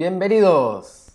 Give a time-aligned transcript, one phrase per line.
[0.00, 1.10] Bienvenidos.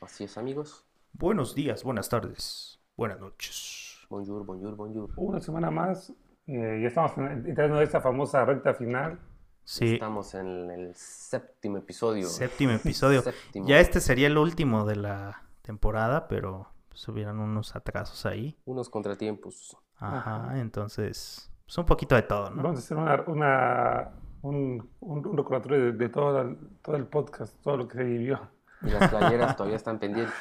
[0.00, 0.86] Así es, amigos.
[1.12, 3.96] Buenos días, buenas tardes, buenas noches.
[4.08, 5.10] Bonjour, bonjour, bonjour.
[5.16, 6.10] Una semana más,
[6.46, 9.18] eh, ya estamos en- entrando a esta famosa recta final.
[9.64, 12.28] Sí, Estamos en el séptimo episodio.
[12.28, 13.22] séptimo episodio.
[13.22, 13.66] Séptimo.
[13.66, 16.68] Ya este sería el último de la temporada, pero
[17.08, 18.56] hubieran unos atrasos ahí.
[18.64, 19.76] Unos contratiempos.
[19.96, 20.60] Ajá, Ajá.
[20.60, 22.62] entonces, pues un poquito de todo, ¿no?
[22.62, 24.10] Vamos a hacer una, una-
[24.42, 28.04] un, un, un recordatorio de, de todo, el, todo el podcast, todo lo que se
[28.04, 28.40] vivió.
[28.82, 30.34] Y las playeras todavía están pendientes.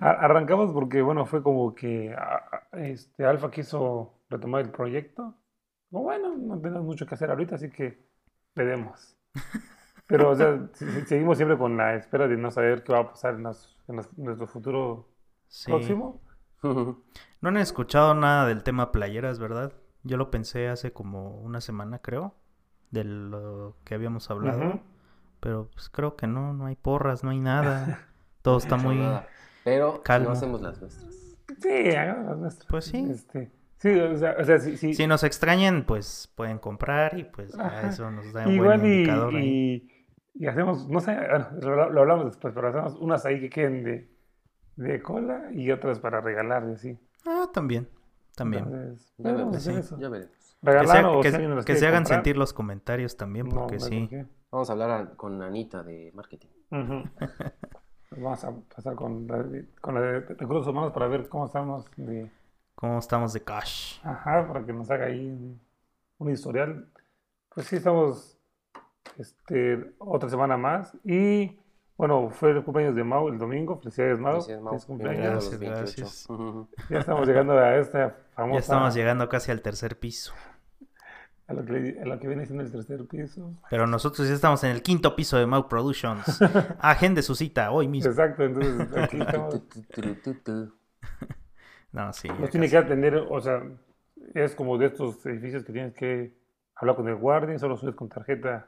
[0.00, 2.14] Arrancamos porque, bueno, fue como que
[2.72, 5.34] este, Alfa quiso retomar el proyecto.
[5.90, 8.04] Bueno, no tenemos mucho que hacer ahorita, así que
[8.56, 9.16] le demos.
[10.06, 10.58] Pero, o sea,
[11.06, 14.18] seguimos siempre con la espera de no saber qué va a pasar en, en nos-
[14.18, 15.08] nuestro futuro
[15.48, 15.70] Sí.
[15.70, 16.20] próximo.
[17.40, 19.74] No han escuchado nada del tema playeras, ¿verdad?
[20.04, 22.34] Yo lo pensé hace como una semana, creo,
[22.90, 24.80] de lo que habíamos hablado.
[25.40, 28.06] Pero pues creo que no, no hay porras, no hay nada.
[28.42, 28.98] Todo está muy...
[29.64, 30.28] Pero calmo.
[30.28, 31.38] no hacemos las nuestras.
[31.58, 32.66] Sí, hagamos las nuestras.
[32.66, 33.06] Pues sí.
[33.10, 34.92] Este, sí, o sea, o sea, sí, sí.
[34.94, 38.90] Si nos extrañan, pues pueden comprar y pues ya eso nos da un Igual buen
[38.92, 39.88] y, indicador ahí.
[40.34, 43.48] y, y hacemos, no sé, bueno, lo, lo hablamos después, pero hacemos unas ahí que
[43.48, 44.10] queden de,
[44.76, 46.98] de cola y otras para regalar y así.
[47.26, 47.88] Ah, también,
[48.34, 48.64] también.
[48.64, 49.80] Entonces, Ya veremos, hacer sí.
[49.80, 49.98] eso.
[49.98, 50.34] Ya veremos.
[51.64, 54.00] Que, sea- se hagan comprar, sentir los comentarios también, porque no sí.
[54.08, 54.26] por.
[54.50, 56.48] Vamos a hablar a- con Anita de marketing.
[58.16, 61.86] Vamos a pasar con la, de- con la de recursos humanos para ver cómo estamos
[61.96, 62.30] de,
[62.76, 63.98] ¿Cómo estamos de cash?
[64.04, 65.60] ajá, para que nos haga ahí un,
[66.18, 66.88] un historial.
[67.52, 68.38] Pues sí, estamos
[69.18, 71.58] este, otra semana más y
[71.96, 73.78] bueno, fue el cumpleaños de Mau el domingo.
[73.78, 74.32] Felicidades, Mau.
[74.32, 74.72] Felicidades, Mau.
[74.72, 75.24] Feliz cumpleaños.
[75.24, 75.80] Gracias, 28.
[75.80, 76.28] gracias.
[76.90, 78.54] Ya estamos llegando a esta famosa.
[78.54, 80.34] Ya estamos llegando casi al tercer piso.
[81.46, 83.52] A lo que, a lo que viene siendo el tercer piso.
[83.70, 86.40] Pero nosotros ya estamos en el quinto piso de Mau Productions.
[86.80, 88.10] Agende su cita hoy mismo.
[88.10, 89.62] Exacto, entonces aquí estamos.
[91.92, 92.28] No, sí.
[92.28, 92.70] Nos tiene casi.
[92.70, 93.62] que atender, o sea,
[94.34, 96.34] es como de estos edificios que tienes que
[96.74, 98.66] hablar con el guardia, solo subes con tarjeta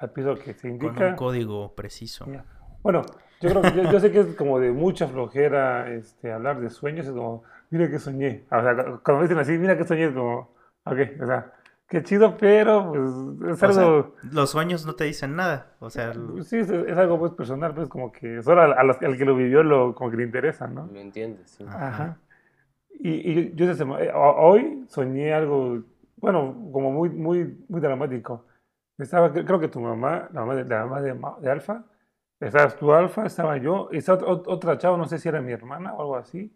[0.00, 1.08] al piso que se Con indica.
[1.08, 2.26] un código preciso.
[2.26, 2.44] Ya.
[2.82, 3.02] Bueno,
[3.40, 6.70] yo creo que yo, yo sé que es como de mucha flojera este, hablar de
[6.70, 8.44] sueños, es como, mira que soñé.
[8.50, 10.54] O sea, cu- cuando me dicen así, mira que soñé, es como,
[10.84, 11.52] ok, o sea,
[11.88, 12.92] qué chido, pero
[13.40, 14.14] pues es O sea, algo.
[14.30, 15.72] los sueños no te dicen nada.
[15.80, 18.82] O sea, l- Sí, es, es algo pues personal, pues como que solo al, a
[18.84, 20.86] los- al que lo vivió lo, como que le interesa, ¿no?
[20.92, 21.64] Lo entiendes, sí.
[21.68, 22.18] Ajá.
[23.00, 23.10] Y,
[23.40, 25.82] y yo sema- eh, ho- hoy soñé algo,
[26.16, 28.44] bueno, como muy, muy, muy dramático.
[28.98, 31.84] Estaba, cre- creo que tu mamá, la mamá de, la mamá de, de Alfa,
[32.40, 35.52] estabas tú, Alfa, estaba yo, y estaba ot- otra chava, no sé si era mi
[35.52, 36.52] hermana o algo así.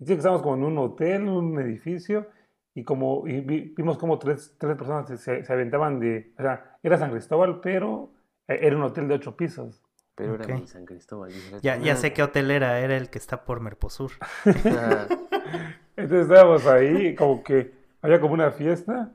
[0.00, 2.26] Y sí que estábamos como en un hotel, un edificio,
[2.74, 6.42] y como y vi- vimos como tres, tres personas se, se- se aventaban de, o
[6.42, 8.12] sea, era San Cristóbal, pero
[8.48, 9.82] eh, era un hotel de ocho pisos.
[10.14, 10.40] Pero Ok.
[10.48, 11.30] era mi San Cristóbal.
[11.62, 12.80] ya, ya sé qué hotel era.
[12.80, 14.10] Era el que está por Merposur.
[15.96, 17.72] Entonces estábamos ahí, como que
[18.02, 19.12] había como una fiesta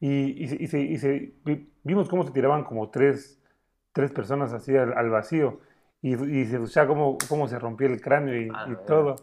[0.00, 3.40] y, y, se- y se- y se- vi- vimos cómo se tiraban como tres,
[3.92, 5.60] tres personas así al, al vacío
[6.02, 9.16] y, y se escuchaba cómo, cómo se rompía el cráneo y, Ah, y todo.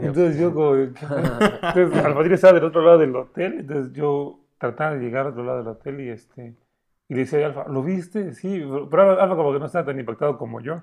[0.00, 5.00] Entonces yo como, entonces Alfadir estaba del otro lado del hotel, entonces yo trataba de
[5.00, 6.54] llegar al otro lado del hotel y este
[7.08, 8.32] y le decía a Alfa, ¿lo viste?
[8.34, 10.82] Sí, pero Alfa como que no estaba tan impactado como yo.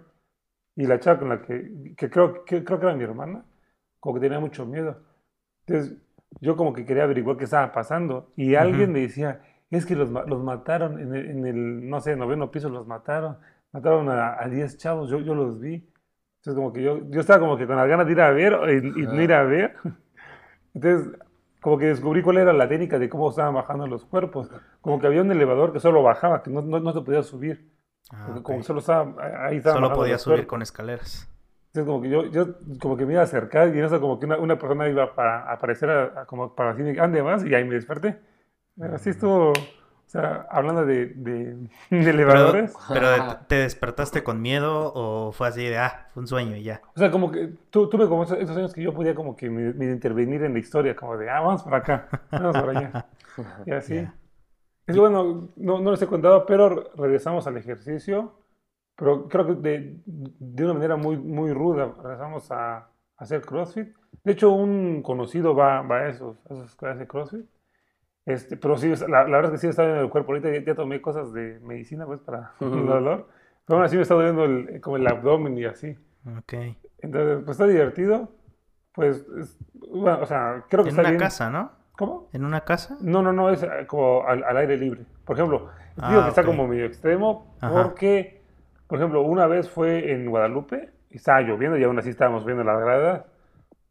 [0.76, 3.46] Y la chava con la que, que creo, que creo que era mi hermana,
[4.00, 4.98] como que tenía mucho miedo.
[5.68, 5.98] Entonces,
[6.40, 8.32] yo como que quería averiguar qué estaba pasando.
[8.36, 8.94] Y alguien Ujú.
[8.94, 12.70] me decía, es que los, los mataron en el, en el, no sé, noveno piso,
[12.70, 13.38] los mataron.
[13.72, 15.76] Mataron a, a 10 chavos, yo, yo los vi.
[16.38, 18.54] Entonces, como que yo, yo estaba como que con las ganas de ir a ver
[18.84, 19.76] y, y no ir a ver.
[20.74, 21.14] Entonces,
[21.62, 24.50] como que descubrí cuál era la técnica de cómo estaban bajando los cuerpos.
[24.82, 27.72] Como que había un elevador que solo bajaba, que no, no, no se podía subir.
[28.12, 30.48] Ah, como que solo estaba, ahí estaban Solo podía subir cuerpos.
[30.48, 31.28] con escaleras.
[31.74, 34.20] Entonces como que yo, yo como que me iba a acercar y en eso como
[34.20, 37.46] que una, una persona iba para aparecer a- a como para decirme, ¿dónde vas?
[37.46, 38.20] Y ahí me desperté.
[38.78, 39.56] Pero así estuvo, o
[40.08, 41.56] sea, hablando de, de,
[41.90, 42.76] de Pero, elevadores.
[42.92, 46.64] pero de- ¿te despertaste con miedo o fue así de, ah, fue un sueño y
[46.64, 46.82] ya?
[46.94, 49.50] O sea, como que tu- tuve como esos, esos años que yo podía como que
[49.50, 53.06] me, me intervenir en la historia, como de, ah, vamos para acá, vamos para allá.
[53.66, 53.96] Y así.
[53.96, 54.14] Ya.
[54.88, 58.34] Es bueno, no, no les he contado, pero regresamos al ejercicio,
[59.02, 61.92] pero creo que de, de una manera muy, muy ruda.
[62.04, 63.88] Regresamos a, a hacer CrossFit.
[64.24, 67.46] De hecho, un conocido va, va a esos, a esos que hace CrossFit.
[68.28, 70.32] Este, pero sí, la, la verdad es que sí está en el cuerpo.
[70.34, 72.86] Ahorita ya, ya tomé cosas de medicina, pues, para el Ujú.
[72.86, 73.28] dolor.
[73.66, 75.98] Pero aún así me está doliendo el- como el abdomen y así.
[76.38, 76.54] Ok.
[77.00, 78.30] Entonces, pues está divertido.
[78.94, 79.58] Pues, es-
[79.92, 81.20] bueno, o sea, creo que En está una bien.
[81.20, 81.72] casa, ¿no?
[81.98, 82.30] ¿Cómo?
[82.34, 82.98] ¿En una casa?
[83.02, 85.06] No, no, no, es eh, como al, al aire libre.
[85.26, 86.48] Por ejemplo, Ah, digo que está ok.
[86.48, 87.84] como medio extremo Ajá.
[87.84, 88.41] porque,
[88.92, 92.62] por ejemplo, una vez fue en Guadalupe y estaba lloviendo y aún así estábamos viendo
[92.66, 93.26] las gradas.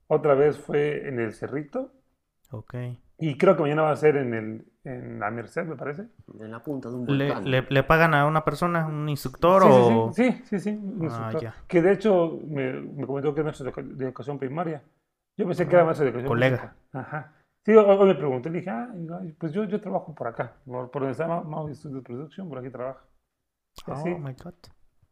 [0.08, 1.91] Otra vez fue en el Cerrito
[2.50, 2.75] Ok.
[3.17, 6.02] y creo que mañana va a ser en, el, en la Merced, me parece.
[6.38, 7.50] En la punta de un ¿Le, volcán.
[7.50, 10.12] le, le pagan a una persona, un instructor Sí, o...?
[10.12, 11.43] sí, sí, sí, sí, un Ah, instructor.
[11.43, 11.55] ya.
[11.67, 14.82] Que de hecho me, me comentó que es maestro de, edu- de educación primaria.
[15.38, 16.56] Yo pensé que era maestro de educación Colega.
[16.58, 16.76] física.
[16.93, 17.32] Ajá.
[17.64, 18.93] Sí, hoy, me pregunté, le dije, ah,
[19.38, 22.58] pues yo, yo trabajo por acá, por, por donde está Ma- Maui Studio Production, por
[22.58, 23.00] aquí trabajo.
[23.87, 24.11] Oh, Sí.
[24.11, 24.55] my God.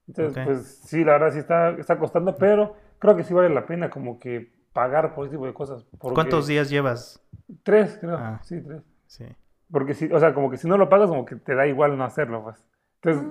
[0.09, 0.45] Entonces, Ok.
[0.45, 3.91] pues sí, la verdad sí está, está costando, pero creo que sí vale la pena
[3.91, 5.85] como que pagar por ese tipo de cosas.
[5.99, 7.23] porque- ¿Cuántos días llevas?
[7.63, 8.17] Tres, creo.
[8.19, 8.41] Ah.
[8.43, 8.83] Sí, tres.
[9.07, 9.25] Sí.
[9.71, 11.97] Porque sí, o sea, como que si no lo pagas, como que te da igual
[11.99, 12.65] no hacerlo, pues.
[13.03, 13.31] Entonces,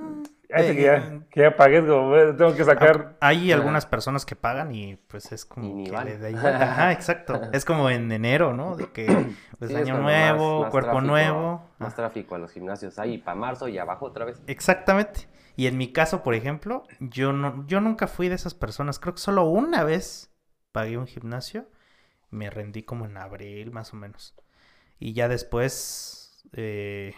[0.53, 3.17] hace eh, que, ya, que ya pagues, como, "Ve, tengo que sacar.
[3.19, 6.05] Ah, Hay algunas personas que pagan y pues es como que van.
[6.05, 6.55] le da igual.
[6.61, 7.41] Ajá, exacto.
[7.51, 8.75] Es como en enero, ¿no?
[8.77, 9.05] De que
[9.59, 11.61] pues Sí, es año nuevo, más- más cuerpo tráfico- nuevo.
[11.79, 12.97] Más Ah, tráfico a los gimnasios.
[12.99, 14.41] Ahí, para marzo y abajo otra vez.
[14.47, 15.27] Exactamente.
[15.57, 18.99] Y en mi caso, por ejemplo, yo no, yo nunca fui de esas personas.
[18.99, 20.31] Creo que solo una vez
[20.71, 21.67] pagué un gimnasio.
[22.29, 24.35] Me rendí como en abril, más o menos.
[24.99, 27.15] Y ya después, eh,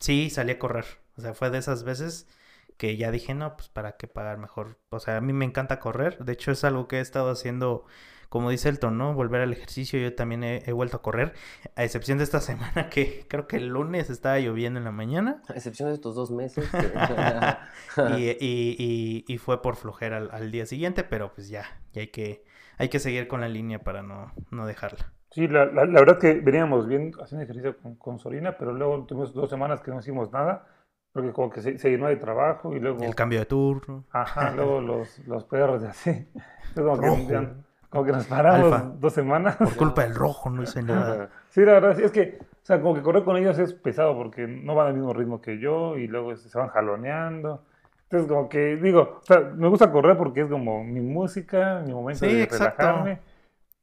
[0.00, 0.86] sí, salí a correr.
[1.16, 2.28] O sea, fue de esas veces
[2.76, 4.78] que ya dije, no, pues para qué pagar mejor.
[4.90, 6.18] O sea, a mí me encanta correr.
[6.24, 7.86] De hecho, es algo que he estado haciendo,
[8.28, 9.14] como dice Elton, ¿no?
[9.14, 9.98] Volver al ejercicio.
[9.98, 11.34] Yo también he, he vuelto a correr.
[11.76, 15.42] A excepción de esta semana que creo que el lunes estaba lloviendo en la mañana.
[15.48, 16.68] A excepción de estos dos meses.
[18.18, 22.02] y, y- y- y fue por flojera al, al día siguiente, pero pues ya, ya
[22.02, 22.44] hay que,
[22.78, 25.12] hay que seguir con la línea para no, no dejarla.
[25.30, 29.04] Sí, la, la, la verdad que veníamos bien haciendo ejercicio con, con Sorina, pero luego
[29.04, 30.66] tuvimos dos semanas que no hicimos nada,
[31.12, 34.04] porque como que se, se llenó de trabajo y luego, El cambio de turno.
[34.10, 36.10] ajá, luego los, los perros y así.
[36.10, 37.54] Entonces, como, que, ya-
[37.90, 38.92] como que nos paramos Alfa.
[38.98, 39.56] dos semanas.
[39.56, 41.30] Por culpa del rojo no hice nada.
[41.50, 44.14] Sí, la verdad, sí, es que, o sea, como que correr con ellos es pesado
[44.16, 47.64] porque no van al mismo ritmo que yo y luego se van jaloneando.
[48.04, 51.92] Entonces, como que digo, o sea, me gusta correr porque es como mi música, mi
[51.92, 52.82] momento Sí, de exacto.
[52.82, 53.20] relajarme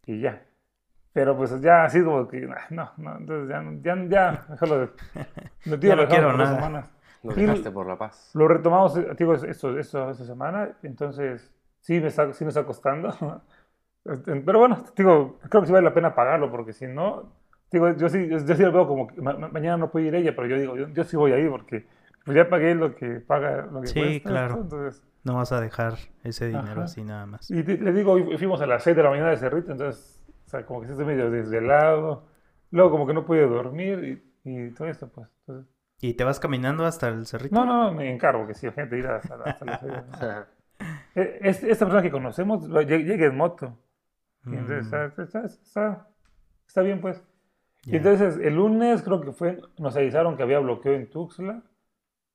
[0.05, 0.41] y ya.
[1.13, 4.89] Pero pues ya así como que, ah, no, no, entonces ya, ya, ya, déjalo de.
[5.65, 6.55] No, Ya no quiero nada.
[6.55, 6.85] semanas.
[7.23, 8.31] Lo dejaste por la paz.
[8.35, 13.09] Lo retomamos, digo, esto, esto, esta semana, entonces sí me está, sí me está costando.
[14.05, 17.33] Este, Pero bueno, digo, creo que sí vale la pena pagarlo, porque si no,
[17.71, 20.07] digo, yo sí, yo, yo sí lo veo como que ma- ma- mañana no puede
[20.07, 21.85] ir ella, pero yo digo, yo, yo sí voy ahí porque
[22.23, 24.59] pues ya pagué lo que paga, lo que Sí, cuesta claro.
[24.61, 26.83] entonces, No vas a dejar ese dinero Ajá.
[26.83, 27.49] así nada más.
[27.49, 30.49] y te- le digo, fuimos a las 6 de la mañana de Cerrito, entonces, o
[30.49, 32.27] sea, como que sí estoy medio desvelado,
[32.71, 35.71] luego como que no pude dormir y, y todo esto, pues, entonces,
[36.01, 37.55] ¿Y te vas caminando hasta el cerrito?
[37.55, 40.03] no, no, no, me encargo que si gente ir hasta, hasta las 6 de la
[40.11, 40.47] mañana.
[41.15, 43.77] Eh, es- Esta persona que conocemos llega en moto.
[44.51, 46.07] Y entonces Mm, está, está, está,
[46.67, 47.23] está bien, pues.
[47.91, 47.97] Y ya.
[47.97, 51.63] entonces el lunes creo que fue, nos avisaron que había bloqueo en Tuxtla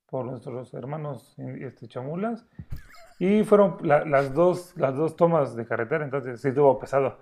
[0.09, 2.47] por nuestros hermanos este, chamulas.
[3.19, 7.19] Y fueron la- las, dos, las dos tomas de carretera, entonces sí estuvo pesado.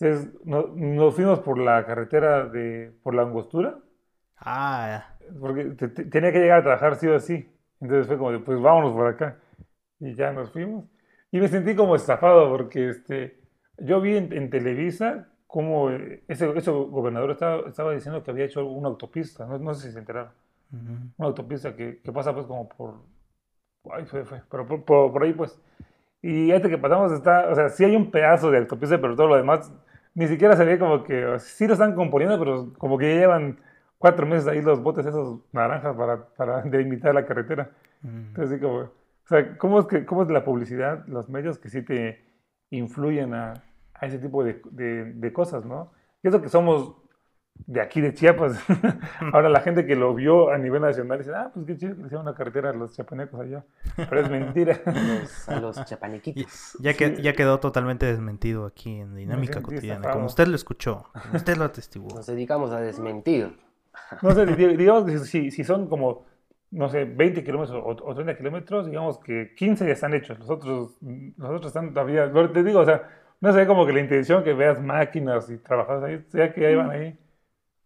[0.00, 3.78] Entonces no- nos fuimos por la carretera de, por la angostura,
[4.38, 7.48] Ah, porque te- te- tenía que llegar a trabajar sí o sí.
[7.80, 9.38] Entonces fue como de, pues vámonos por acá.
[10.00, 10.86] Y ya nos fuimos.
[11.30, 13.40] Y me sentí como estafado porque este,
[13.78, 18.44] yo vi en, en Televisa cómo eh, ese, ese gobernador estaba, estaba diciendo que había
[18.46, 19.46] hecho una autopista.
[19.46, 20.32] No, no sé si se enteraron.
[20.72, 20.92] ujú.
[21.18, 22.94] Una autopista que, que pasa pues como por...
[23.92, 24.42] Ay, fue, fue.
[24.50, 25.58] Pero por, por- por ahí pues.
[26.22, 27.48] Y este que pasamos está...
[27.50, 29.72] O sea, sí hay un pedazo de autopista, pero todo lo demás
[30.14, 31.24] ni siquiera se ve como que...
[31.26, 33.58] o sea, sí lo están componiendo, pero como que ya llevan
[33.98, 37.70] cuatro meses ahí los botes esos naranjas para, para delimitar la carretera.
[38.02, 38.28] Mm.
[38.28, 38.90] Entonces, sí, como, o
[39.28, 42.24] sea, ¿cómo es, que, ¿cómo es la publicidad, los medios que sí te
[42.70, 43.54] influyen a,
[44.00, 45.92] a ese tipo de, de- de cosas, ¿no?
[46.22, 46.94] Y eso que somos
[47.66, 48.58] de aquí, de Chiapas.
[49.32, 52.00] Ahora la gente que lo vio a nivel nacional dice, ah, pues qué chido que
[52.02, 53.64] le hicieron una carretera a los chiapanecos allá.
[53.96, 54.78] Pero es mentira.
[54.86, 56.76] Los- a los chapanequitos.
[56.80, 57.22] Ya, que, Sí.
[57.22, 60.10] ya quedó totalmente desmentido aquí en Dinámica Cotidiana.
[60.10, 62.08] Como usted lo escuchó, como usted lo atestiguó.
[62.14, 63.56] Nos dedicamos a desmentir.
[64.20, 66.26] No sé, di- digamos que si, si son como,
[66.72, 70.38] no sé, 20 kilómetros o, o 30 kilómetros, digamos que 15 ya están hechos.
[70.38, 73.08] Los otros, los otros están todavía, te digo, o sea,
[73.40, 76.74] no sé, como que la intención que veas máquinas y trabajas ahí, sea que ahí
[76.74, 77.18] van ahí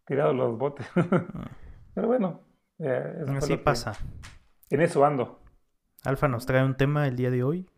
[0.06, 0.86] tirados los botes.
[1.94, 2.40] Pero bueno,
[2.78, 3.92] eh, Así que- pasa.
[4.70, 5.40] en eso ando.
[6.04, 7.68] Alfa nos trae un tema el día de hoy.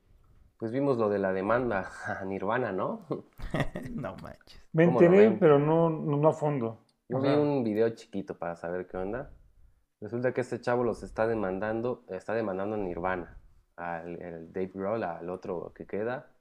[0.59, 3.07] Pues vimos lo de la demanda a Nirvana, ¿no?
[3.91, 4.63] no manches.
[4.73, 6.85] Me ¿Cómo lo enteré, pero no, no, no a fondo.
[7.09, 9.31] Yo vi un video chiquito para saber qué onda.
[10.01, 13.39] Resulta que este chavo los está demandando, está demandando a Nirvana,
[13.77, 16.32] al el Dave Grohl, al otro que queda,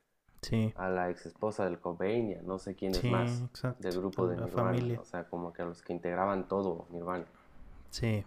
[0.42, 0.74] Sí.
[0.76, 3.88] a la ex esposa del Cobain y a no sé quién es Sí, más exacto.
[3.88, 4.70] del grupo de La Nirvana.
[4.70, 5.00] familia.
[5.00, 7.26] O sea, como que a los que integraban todo Nirvana.
[7.92, 8.24] Sí.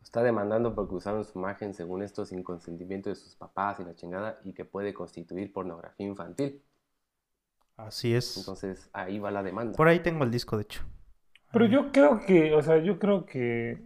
[0.00, 3.94] Está demandando porque usaron su imagen, según esto, sin consentimiento de sus papás y la
[3.94, 6.62] chingada, y que puede constituir pornografía infantil.
[7.76, 8.36] Así es.
[8.38, 9.76] Entonces, ahí va la demanda.
[9.76, 10.82] Por ahí tengo el disco, de hecho.
[11.52, 13.82] Pero yo creo que, o sea, yo creo que,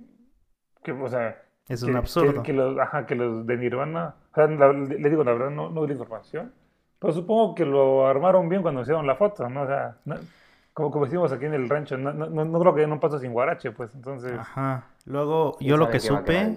[0.82, 2.42] que o sea, Es que, un absurdo.
[2.42, 5.50] que, que los, ajá, que los de Nirvana, o sea, la- le digo la verdad,
[5.50, 6.52] no, no la información,
[7.02, 9.62] pero supongo que lo armaron bien cuando hicieron la foto, ¿no?
[9.62, 10.16] O sea, no-
[10.72, 13.00] como, como decimos aquí en el rancho, no, no, no, no creo que den un
[13.00, 14.88] paso sin guarache, pues, entonces, Ajá.
[15.04, 16.56] Luego, ¿Quién yo lo que quedar, supe,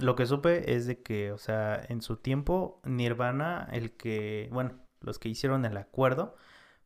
[0.00, 4.72] lo que supe es de que, o sea, en su tiempo, Nirvana, el que, bueno,
[5.00, 6.36] los que hicieron el acuerdo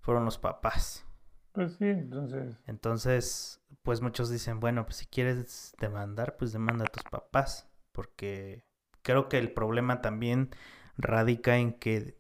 [0.00, 1.04] fueron los papás.
[1.52, 6.92] pues sí, entonces, Entonces, pues muchos dicen, bueno, pues si quieres demandar, pues demanda a
[6.92, 8.62] tus papás, porque
[9.02, 10.50] creo que el problema también
[10.96, 12.19] radica en que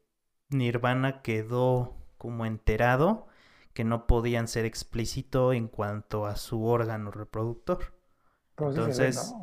[0.50, 3.26] Nirvana quedó como enterado
[3.72, 7.94] que no podían ser explícito en cuanto a su órgano reproductor.
[8.56, 9.34] pero sí se ve, Entonces,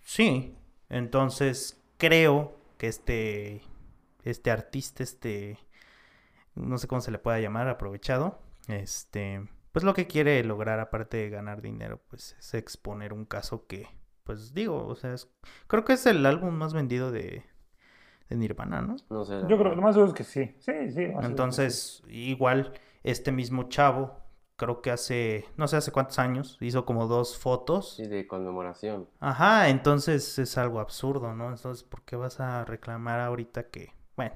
[0.00, 0.56] Sí,
[0.88, 3.62] entonces creo que este,
[4.24, 5.58] este artista, este,
[6.54, 11.16] no sé cómo se le pueda llamar, aprovechado, este, pues lo que quiere lograr aparte
[11.18, 13.88] de ganar dinero, pues es exponer un caso que,
[14.24, 15.28] pues digo, o sea, es-
[15.66, 17.44] creo que es el álbum más vendido de,
[18.28, 18.96] de Nirvana, ¿no?
[19.10, 19.40] No sé.
[19.48, 21.04] yo creo, lo más seguro es que sí, sí, sí.
[21.22, 22.72] Entonces, igual,
[23.04, 24.18] este mismo chavo,
[24.56, 27.94] creo que hace, no sé hace cuántos años, hizo como dos fotos.
[27.96, 29.08] Sí, de conmemoración.
[29.20, 31.48] Ajá, entonces es algo absurdo, ¿no?
[31.50, 34.34] Entonces, ¿por qué vas a reclamar ahorita que, bueno,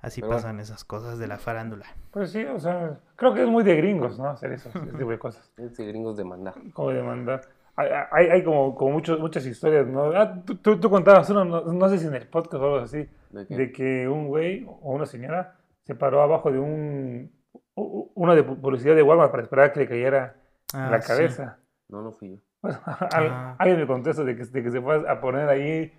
[0.00, 0.42] así Pero bueno.
[0.42, 1.86] pasan esas cosas de la farándula?
[2.12, 4.28] Pues sí, o sea, creo que es muy de gringos, ¿no?
[4.30, 5.52] Hacer eso, ese tipo de cosas.
[5.58, 6.54] Es de gringos demandar.
[6.72, 7.42] como demandar.
[7.76, 10.12] Hay, hay, como, como muchos, muchas historias, ¿no?
[10.16, 12.76] Ah, tú, tú, tú contabas uno, no, no sé si en el podcast o algo
[12.78, 17.32] así, ¿De que un güey o una señora se paró abajo de un,
[17.74, 20.36] u- una de pu- publicidad de Walmart para esperar a que le cayera
[20.72, 21.08] Ah, la sí.
[21.08, 21.58] cabeza.
[21.88, 22.36] No, no fui yo.
[22.62, 23.56] Al- Ah.
[23.58, 25.92] alguien me contó eso de que, de que se fue a poner ahí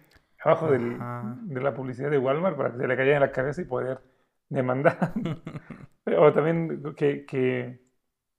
[0.44, 0.98] abajo del-
[1.44, 4.00] de la publicidad de Walmart para que se le cayera en la cabeza y poder
[4.48, 4.98] demandar.
[6.17, 7.82] o también que, que,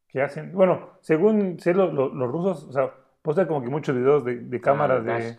[0.08, 2.90] que hacen, bueno, según sé, lo- lo- los rusos, o sea,
[3.26, 5.36] postan como que muchos videos de, de cámaras Ah, de,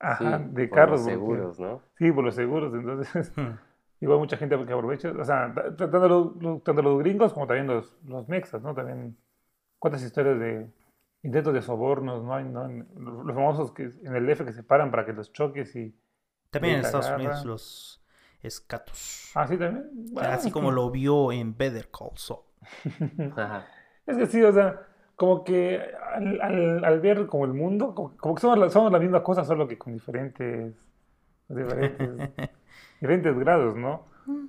[0.00, 0.90] ajá, Sí, de por carros.
[0.92, 1.82] los porque- seguros, ¿no?
[1.98, 3.52] Sí, por los seguros, entonces Hmm.
[4.00, 7.96] igual mucha gente que aprovecha, o sea, los, los- tanto los gringos como también los,
[8.04, 8.74] los mexas, ¿no?
[8.74, 9.16] También
[9.78, 10.66] cuántas historias de
[11.22, 12.34] intentos de sobornos, ¿no?
[12.34, 12.66] Hay, ¿no?
[12.68, 15.94] Los, los famosos que en el F que se paran para que los choques y...
[16.50, 17.22] También en Estados agarra.
[17.24, 18.04] Unidos los
[18.40, 19.32] escatos.
[19.34, 19.90] Ah, sí, también.
[20.12, 22.40] Bueno, Así como lo vio en Better Call Saul.
[23.36, 23.66] Ajá.
[24.06, 24.80] Es que sí, o sea,
[25.18, 25.82] como que
[26.14, 29.22] al, al, al ver como el mundo, como, como que somos la, somos la misma
[29.22, 30.74] cosa, solo que con diferentes,
[31.48, 32.30] diferentes,
[33.00, 34.06] diferentes grados, ¿no?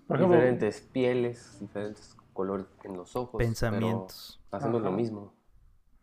[0.07, 3.31] Por ejemplo, Diferentes pieles, diferentes colores en los ojos.
[3.37, 4.39] pero Pensamientos.
[4.51, 4.95] hacemos lo Ajá.
[4.97, 5.33] mismo.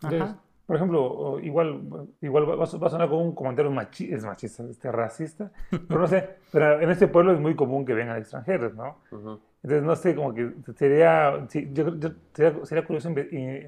[0.03, 0.41] entonces, Ajá.
[0.67, 4.91] por ejemplo, igual, igual va, va a sonar como un comentario machi- es machista, este,
[4.91, 8.97] racista, pero no sé, pero en este pueblo es muy común que vengan extranjeros, ¿no?
[9.13, 9.41] Ujú.
[9.67, 13.11] Entonces, no sé, como que sería, sí, yo, yo- sería, sería curioso,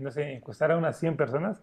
[0.01, 1.61] no sé, encuestar a unas 100 personas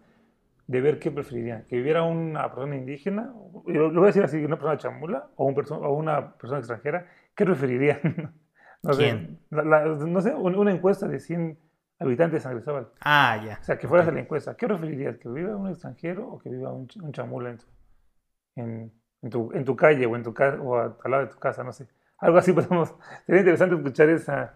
[0.66, 3.32] de ver qué preferirían, que viviera una persona indígena,
[3.66, 6.58] lo, lo voy a decir así, una persona chamula o, un perso- o una persona
[6.58, 7.98] extranjera, ¿qué preferirían?
[8.82, 9.38] no sé, ¿Quién?
[9.50, 11.58] la- la- no sé, un- una encuesta de 100
[11.98, 12.88] habitantes de San Cristóbal.
[13.00, 13.58] Ah, ya.
[13.58, 14.12] O sea, que fueras Ok.
[14.12, 15.16] a la encuesta, ¿qué preferirías?
[15.18, 17.64] ¿Que viva un extranjero o que viva un, ch- un chamula en tu,
[18.56, 21.38] en, en tu, en tu calle o, en tu casa, o al lado de tu
[21.38, 21.64] casa?
[21.64, 21.86] No sé.
[22.18, 22.94] Algo así podemos...
[23.26, 24.54] Sería interesante escuchar esa,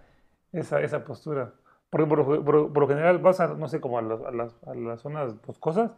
[0.52, 1.54] esa, esa postura.
[1.90, 4.62] Porque por, por- por lo general vas a, no sé, como a, las- a las,
[4.66, 5.96] a las zonas boscosas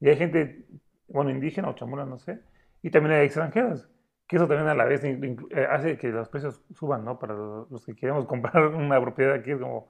[0.00, 0.66] y hay gente,
[1.08, 2.40] bueno, indígena o chamula, no sé,
[2.82, 3.88] y también hay extranjeros.
[4.26, 5.36] Que eso también a la vez eh,
[5.70, 7.18] hace que los precios suban, ¿no?
[7.18, 9.88] Para los, que queremos comprar una propiedad aquí es como...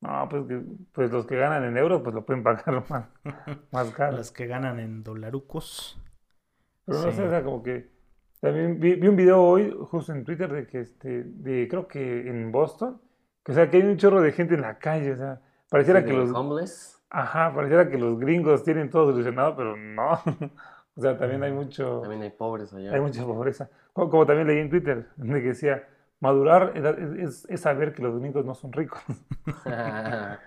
[0.00, 0.44] No, pues,
[0.92, 3.04] pues los que ganan en euros, pues lo pueden pagar más,
[3.70, 4.16] más caro.
[4.16, 5.98] Los que ganan en dolarucos.
[6.84, 7.16] Pero no sí.
[7.16, 7.90] sé, o sea, como que
[8.40, 12.28] también vi, vi un video hoy, justo en Twitter, de que este, de creo que
[12.28, 13.00] en Boston,
[13.44, 16.04] que o sea, que hay un chorro de gente en la calle, o sea, pareciera
[16.04, 20.18] que los, homeless, ajá, pareciera que los gringos tienen todo solucionado, pero no.
[20.96, 22.92] O sea, también hay mucho, también hay pobres allá.
[22.92, 23.70] hay mucha pobreza.
[23.92, 26.72] Como, como también leí en Twitter, de que decía, madurar
[27.16, 29.00] es, es- saber que los gringos no son ricos.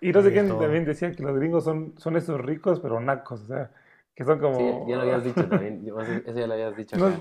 [0.00, 3.42] Y no sé quién también decía que los gringos son, son esos ricos, pero nacos,
[3.42, 3.70] o sea,
[4.18, 4.58] que son como...
[4.58, 5.86] Sí, ya lo habías dicho también.
[6.26, 7.12] Eso ya lo habías dicho No.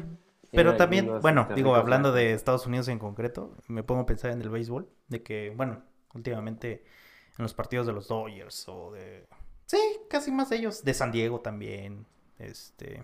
[0.51, 2.33] Pero también, bueno, digo, hablando de.
[2.33, 5.83] Estados Unidos en concreto, me pongo a pensar en el béisbol, de que, bueno,
[6.15, 6.85] últimamente
[7.37, 9.27] en los partidos de los Dodgers o de...
[9.67, 9.77] Sí,
[10.09, 12.07] casi más de ellos, de San Diego también,
[12.39, 13.03] este...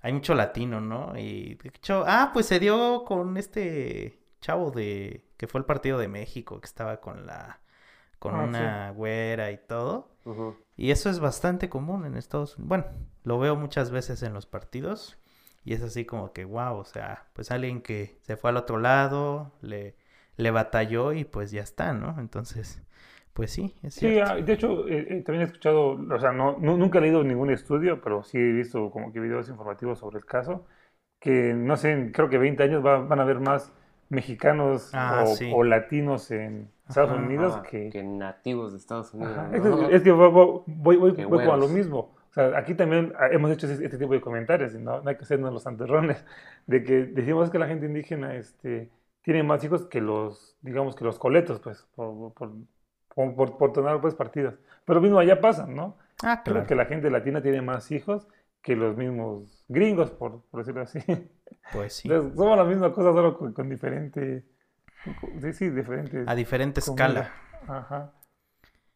[0.00, 1.16] Hay mucho latino, ¿no?
[1.16, 5.98] Y de hecho, ah, pues se dio con este chavo de que fue el partido
[5.98, 7.60] de México, que estaba con la
[8.18, 8.48] con Ah, sí.
[8.48, 10.08] una güera y todo.
[10.24, 10.56] Ujú.
[10.76, 12.68] Y eso es bastante común en Estados Unidos.
[12.68, 12.86] Bueno,
[13.24, 15.16] lo veo muchas veces en los partidos.
[15.64, 18.78] Y es así como que, wow, o sea, pues alguien que se fue al otro
[18.78, 19.96] lado, le,
[20.36, 22.16] le batalló y pues ya está, ¿no?
[22.20, 22.82] Entonces,
[23.32, 24.18] pues sí, es Sí, cierto.
[24.18, 27.22] ah, de hecho, eh, eh, también he escuchado, o sea, no, nu- nunca he leído
[27.22, 30.66] ningún estudio, pero sí he visto como que videos informativos sobre el caso,
[31.20, 33.72] que no sé, creo que 20 años va- van a haber más
[34.14, 35.50] mexicanos Ah, o, sí.
[35.54, 37.20] o latinos en Estados Ajá.
[37.22, 37.90] Unidos Ah, que...
[37.90, 39.36] que nativos de Estados Unidos.
[39.36, 39.56] Ajá, ¿no?
[39.56, 40.30] Es que, es que voy,
[40.66, 42.14] voy, voy, voy- a lo mismo.
[42.30, 45.16] O sea, aquí también hemos hecho ese- este tipo de comentarios, y no, no hay
[45.16, 46.24] que hacernos los anterrones,
[46.66, 48.90] de que decimos que la gente indígena este,
[49.22, 52.52] tiene más hijos que los, digamos, que los coletos, pues, por, por,
[53.14, 54.54] por, por, por tener, pues, partidas.
[54.84, 55.96] Pero mismo allá pasa, ¿no?
[56.22, 56.66] Ah, claro.
[56.66, 58.26] que la gente latina tiene más hijos
[58.62, 60.98] que los mismos gringos, por, por decirlo así.
[61.72, 62.08] Pues sí.
[62.08, 64.44] Entonces, somos la misma cosa, solo con, con diferente,
[65.40, 67.22] sí, sí, diferentes A diferente comida.
[67.22, 67.32] escala.
[67.66, 68.12] Ajá.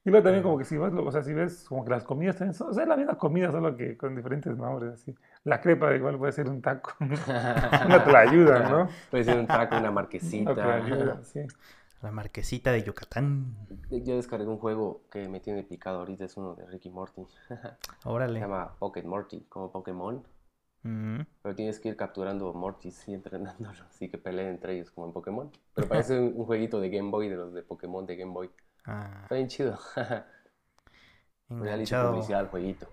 [0.04, 2.36] Y luego también como que si ves, o sea, si ves como que las comidas
[2.36, 5.14] también son, o sea, es la misma comida, solo que con diferentes nombres, así.
[5.44, 8.88] La crepa igual puede ser un taco, una tlayuda, ¿no?
[9.10, 10.54] Puede ser un taco, una Una marquesita.
[10.54, 11.40] tlayuda, sí.
[12.00, 13.56] La marquesita de Yucatán.
[13.90, 17.26] Yo descargué un juego que me tiene picado ahorita, es uno de Ricky Morty.
[17.48, 17.58] Se
[18.04, 18.40] Órale.
[18.40, 20.22] llama Pocket Morty, como Pokémon.
[20.82, 25.12] Pero tienes que ir capturando Mortis y entrenándolos y que peleen entre ellos como en
[25.12, 25.50] Pokémon.
[25.74, 28.50] Pero parece un, un jueguito de Game Boy, de los de Pokémon de Game Boy.
[28.86, 29.78] ah, Está bien chido.
[31.50, 32.10] Enganchado.
[32.12, 32.86] publicidad al jueguito.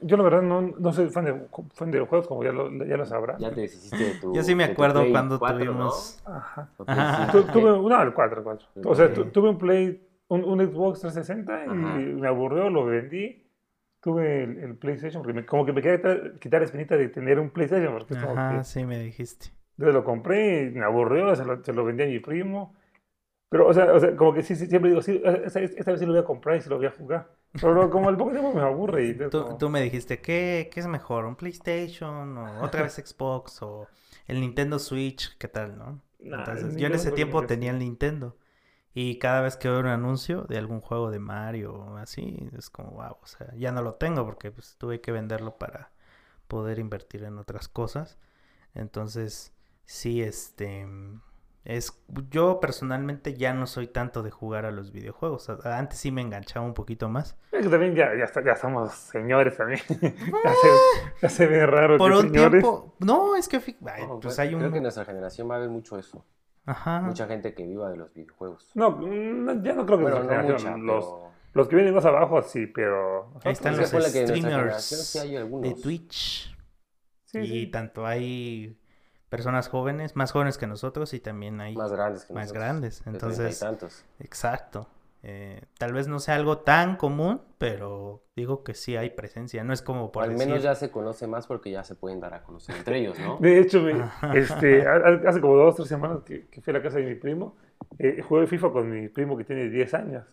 [0.00, 2.70] Yo la verdad no, no soy fan de, fan de los juegos, como ya lo,
[2.86, 3.38] ya lo sabrás.
[3.38, 4.34] ya te deshiciste de tu.
[4.34, 5.64] Yo sí me acuerdo cuando 4, ¿no?
[5.72, 6.22] tuvimos.
[6.24, 6.70] Ajá.
[6.78, 7.32] O Play Ajá.
[7.32, 8.68] 5, Tu- tuve, no, el 4, el 4.
[8.86, 11.74] O sea, tu- tuve un Play, un, un Xbox 360 y Ajá.
[11.98, 13.45] me aburrió, lo vendí.
[14.00, 16.00] Tuve el, el PlayStation, porque me- como que me quería
[16.38, 19.50] quitar, la espinita de tener un PlayStation, porque Ajá, sí me dijiste.
[19.76, 22.74] Entonces lo compré y me aburrió, se lo, se lo vendí a mi primo.
[23.50, 26.00] Pero, o sea, o sea, como que sí, sí, siempre digo, sí, esta, esta vez
[26.00, 27.28] sí lo voy a comprar y sí lo voy a jugar.
[27.60, 30.80] Pero como el poco tiempo me aburre y Tú, como- tú me dijiste, ¿qué, ¿qué
[30.80, 31.24] es mejor?
[31.26, 33.86] ¿Un PlayStation o otra vez Xbox o
[34.26, 35.36] el Nintendo Switch?
[35.38, 36.02] ¿Qué tal, no?
[36.20, 38.36] Nah, Entonces, yo en ese tiempo tenía el Nintendo.
[38.98, 42.70] Y cada vez que veo un anuncio de algún juego de Mario o así, es
[42.70, 45.90] como, wow, o sea, ya no lo tengo porque pues, tuve que venderlo para
[46.48, 48.16] poder invertir en otras cosas.
[48.74, 49.52] Entonces,
[49.84, 50.86] sí, este,
[51.66, 55.50] es, yo personalmente ya no soy tanto de jugar a los videojuegos.
[55.64, 57.36] Antes sí me enganchaba un poquito más.
[57.52, 59.80] Es que también ya, ya, somos señores también.
[59.88, 60.68] ya, se,
[61.22, 62.62] ya se ve raro Por que un señores.
[62.62, 65.50] tiempo, no, es que, ay, No, pues creo- hay Creo que en un, nuestra generación
[65.50, 66.24] va a haber mucho eso.
[66.66, 68.70] Ajá, Mucha gente que viva de los videojuegos.
[68.74, 71.32] No, no, ya no creo que Bueno, nuestra no generación, mucha, los, pero...
[71.54, 73.32] los que vienen más abajo sí, pero...
[73.44, 76.54] Ahí están Es los streamers sí hay de Twitch.
[77.24, 77.66] Sí, y sí.
[77.68, 78.78] tanto hay
[79.28, 83.06] personas jóvenes, más jóvenes que nosotros y también hay Más grandes que más nosotros, grandes.
[83.06, 84.04] Entonces, tantos.
[84.18, 84.88] exacto.
[85.22, 89.64] Eh, tal vez no sea algo tan común, pero digo que sí hay presencia.
[89.64, 92.20] No es como por al menos decir, ya se conoce más porque ya se pueden
[92.20, 93.36] dar a conocer entre ellos, ¿no?
[93.40, 94.04] De hecho, me-
[94.38, 97.04] este, ha- hace como dos o tres semanas que, que fui a la casa de
[97.06, 97.56] mi primo,
[97.98, 100.24] eh, jugué FIFA con mi primo que tiene 10 años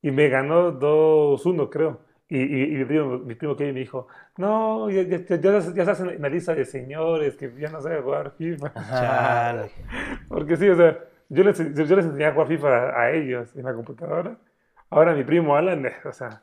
[0.00, 2.00] y me ganó 2-1, creo.
[2.28, 5.58] Y, y- y mi primo, mi primo que me dijo, no, ya, ya, ya, ya
[5.58, 8.72] estás- ya estás en la lista de señores que ya no sabe jugar FIFA.
[8.74, 9.70] chale.
[10.28, 10.98] Porque sí, o sea,
[11.32, 14.38] yo les, yo les enseñé a jugar FIFA a, ellos en la computadora.
[14.90, 16.42] Ahora mi primo Alan, o sea,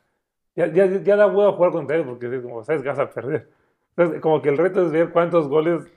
[0.56, 3.50] ya, ya, ya da huevo jugar contra él porque como, sabes que vas a perder.
[3.92, 5.88] Entonces, como que el reto es ver cuántos goles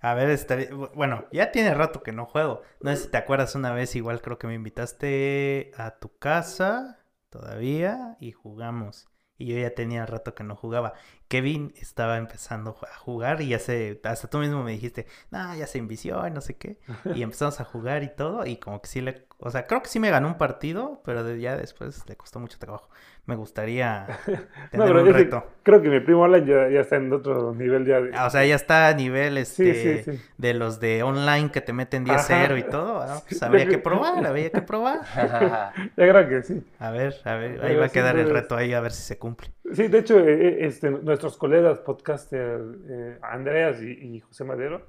[0.00, 2.62] A ver, estaría- bueno, ya tiene rato que no juego.
[2.82, 7.00] No sé si te acuerdas una vez, igual creo que me invitaste a tu casa
[7.30, 9.08] todavía y jugamos.
[9.36, 10.94] Y yo ya tenía rato que no jugaba.
[11.28, 15.66] Kevin estaba empezando a jugar y ya se, hasta tú mismo me dijiste, no, ya
[15.66, 16.78] se envició y no sé qué.
[17.14, 19.88] Y empezamos a jugar y todo y como que sí le, o sea, creo que
[19.88, 22.88] sí me ganó un partido, pero de- ya después le costó mucho trabajo.
[23.26, 25.44] Me gustaría No, tener pero un yo sí reto.
[25.62, 28.00] creo que mi primo Alan ya, ya está en otro nivel ya.
[28.00, 30.20] de- Ah, O sea, ya está a nivel este sí, sí.
[30.38, 34.24] de los de online que te meten 10-0 y todo, ah, pues habría que probar,
[34.24, 35.00] habría que probar.
[35.14, 36.62] Ya creo que sí.
[36.80, 38.92] A ver, a ver, ahí Pero va a sí, quedar el reto ahí a ver
[38.92, 39.50] si se cumple.
[39.74, 40.90] Sí, de hecho, eh, eh, este,
[41.22, 44.82] nuestros colegas podcaster eh, Andreas y, y José Madero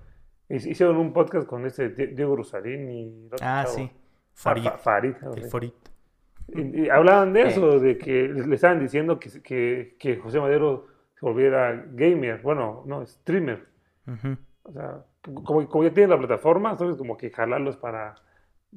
[0.48, 3.92] hic- hicieron un podcast con este Die- Diego Rosarín y Ah, chavo, sí.
[4.34, 5.50] Fa- Farid, Fa- Farid, el.
[5.50, 5.72] Farid.
[6.50, 7.48] Y, y hablaban de Eh.
[7.48, 10.86] eso, de que le estaban diciendo que, que, que José Madero
[11.20, 13.66] se volviera gamer, bueno, no, streamer.
[14.64, 15.04] O sea,
[15.44, 18.16] como, como ya tiene la plataforma, entonces como que jalarlos para,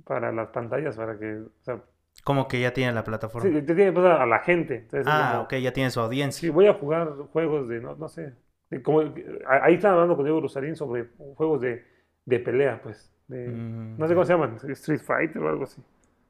[0.05, 1.81] para las pantallas, para que, o sea,
[2.25, 3.49] Como que ya tiene la plataforma.
[3.61, 4.77] sí, te tiene pues, a, a la gente.
[4.77, 6.51] Entonces, es ah, como, ok, ya tiene su Sí, audiencia.
[6.51, 8.35] voy a jugar juegos de, no, no sé,
[8.71, 9.01] de como,
[9.49, 11.85] ahí están hablando con Diego Rosarín sobre juegos de,
[12.25, 13.13] de pelea, pues.
[13.29, 15.83] de- Mm, no sé cómo se llaman, Street Fighter o algo así.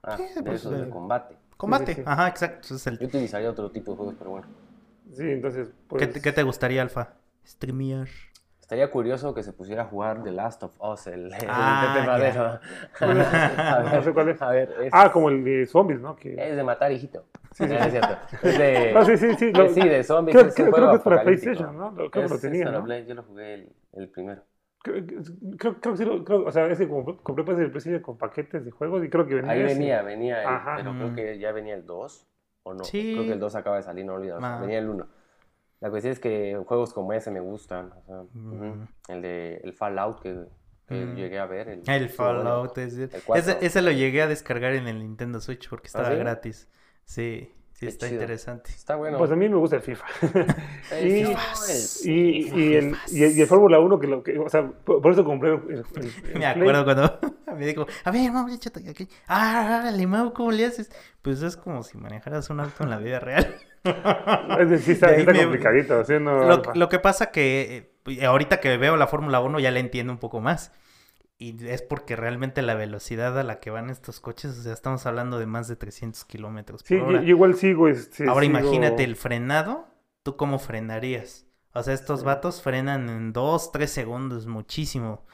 [0.02, 1.36] Ah, Sí, de pues, esos de eh, combate.
[1.56, 2.02] Combate, sí, sí.
[2.06, 2.74] ajá, exacto.
[2.74, 4.46] es el- Yo utilizaría otro tipo de juegos, pero bueno.
[5.12, 6.02] Sí, entonces, pues...
[6.02, 7.14] ¿Qué, te, qué te gustaría, Alfa?
[7.46, 8.08] Streamear.
[8.72, 12.02] Estaría curioso que se pusiera a jugar The Last of Us, el, el Ah.
[12.06, 12.58] Madero.
[13.92, 14.40] No sé cuál es.
[14.40, 16.16] A ver, es, Ah, como el de zombies, ¿no?
[16.16, 16.36] Que...
[16.38, 17.26] es de matar, hijito.
[17.50, 18.16] Sí, es cierto.
[18.42, 19.52] Es de, Ah, sí, sí, sí.
[19.52, 20.34] lo- sí, de zombies.
[20.34, 21.22] creo, es un creo- creo juego que es para.
[21.22, 21.90] PlayStation, ¿no?
[21.90, 22.84] Lo- Creo que Es- lo tenía, para ¿no?
[22.86, 24.42] Play, Yo lo jugué el, el primero.
[24.82, 25.04] Creo,
[25.58, 28.00] creo, creo que sí, lo, creo, o sea, es que como compré pues el PlayStation
[28.00, 29.74] con paquetes de juegos y creo que venía Ahí ese.
[29.74, 30.76] venía, venía, el- Ajá.
[30.78, 30.96] pero Mm.
[30.98, 32.26] creo que ya venía el 2,
[32.62, 32.84] ¿o no?
[32.84, 33.12] Sí.
[33.16, 34.36] Creo que el 2 acaba de salir, no olvides.
[34.40, 34.56] Ah.
[34.62, 35.06] Venía el 1.
[35.82, 37.92] La cuestión es que juegos como ese me gustan.
[37.92, 38.86] o sea, Mm.
[39.08, 40.44] El de el Fallout que,
[40.88, 41.14] que Mm.
[41.16, 41.68] llegué a ver.
[41.68, 42.08] El, bueno.
[42.08, 42.78] Fallout.
[42.78, 46.16] es- El ese, ese lo llegué a descargar en el Nintendo Switch porque estaba sí?
[46.16, 46.68] gratis.
[47.04, 48.20] Sí, sí está chido.
[48.20, 48.70] interesante.
[48.70, 49.18] Está bueno.
[49.18, 50.04] Pues a mí me gusta el FIFA.
[50.92, 54.38] El y- FIFA, el- y, el, y, el, y el Fórmula 1, que lo que,
[54.38, 56.44] o sea, por, por eso compré el, el- el Me Play.
[56.44, 57.18] acuerdo cuando
[57.56, 59.08] me dijo, a ver, vamos, échate aquí.
[59.28, 60.90] Ah, Limao, ¿cómo le haces?
[61.22, 63.54] Pues es como si manejaras un auto en la vida real.
[64.60, 68.96] Es decir, está, está me- complicadito, Lo, lo que pasa que eh, ahorita que veo
[68.96, 70.72] la Fórmula 1 ya la entiendo un poco más.
[71.42, 75.06] Y es porque realmente la velocidad a la que van estos coches, o sea, estamos
[75.06, 77.20] hablando de más de 300 kilómetros Sí, yo, hora.
[77.22, 77.88] yo igual sigo.
[77.88, 79.86] Este, Ahora sigo- imagínate el frenado,
[80.22, 81.46] ¿tú cómo frenarías?
[81.74, 85.24] O sea, estos vatos frenan en 2, 3 segundos, muchísimo.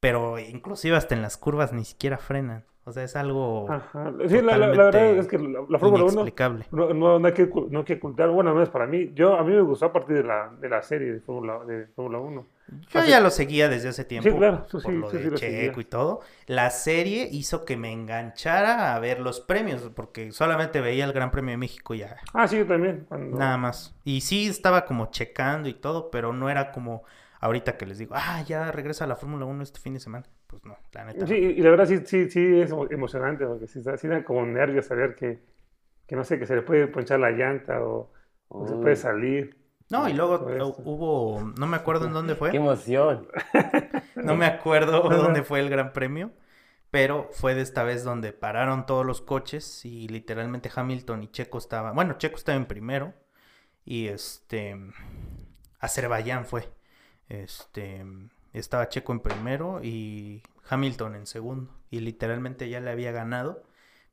[0.00, 2.64] Pero inclusive hasta en las curvas ni siquiera frenan.
[2.88, 4.12] O sea, es algo Ajá.
[4.28, 6.64] Sí, la, verdad es que la, la Fórmula 1 inexplicable.
[6.70, 8.30] no, no, no hay que, no hay que ocultar.
[8.30, 9.12] Bueno, no es para mí.
[9.14, 11.86] Yo, a mí me gustó a partir de la, de la serie de Fórmula de
[11.88, 12.46] Fórmula 1.
[12.90, 14.36] Yo Así- ya lo seguía desde hace tiempo.
[14.36, 16.20] claro, tú por sí, lo sí de lo Checo y todo.
[16.46, 21.30] La serie hizo que me enganchara a ver los premios, porque solamente veía el Gran
[21.30, 23.04] Premio de México ya, Ah, sí, yo también.
[23.08, 23.94] cuando- nada más.
[24.04, 27.04] Y sí estaba como checando y todo, pero no era como
[27.40, 30.26] ahorita que les digo, ah, ya regresa a la Fórmula 1 este fin de semana.
[30.48, 31.26] Pues no, la neta.
[31.26, 31.50] Sí, no.
[31.50, 34.86] y la verdad sí, sí, sí es emo- emocionante, porque sí, sí da como nervios
[34.86, 35.40] saber que,
[36.06, 38.12] que no sé, que se le puede ponchar la llanta o,
[38.48, 39.56] o se puede salir.
[39.90, 40.46] No, y luego
[40.84, 43.28] hubo, no me acuerdo en dónde ¡Qué fue, emoción!
[44.16, 46.32] no me acuerdo dónde fue el Gran Premio,
[46.90, 51.58] pero fue de esta vez donde pararon todos los coches y literalmente Hamilton y Checo
[51.58, 53.14] estaban, bueno, Checo estaba en primero
[53.84, 54.76] y este,
[55.80, 56.68] Azerbaiyán fue,
[57.28, 58.04] este,
[58.52, 63.62] estaba Checo en primero y Hamilton en segundo y literalmente ya le había ganado.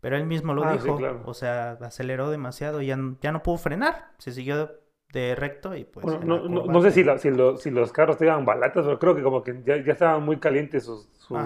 [0.02, 1.21] Pero él mismo lo Ah, sí, dijo, claro.
[1.26, 4.71] o sea, aceleró demasiado y ya, ya no pudo frenar, se siguió
[5.12, 6.06] de recto y pues...
[6.06, 8.86] Bueno, no, no, no sé si, la- si, lo- si los carros te daban balatas,
[8.86, 11.38] pero creo que como que ya, ya estaba muy caliente su, su,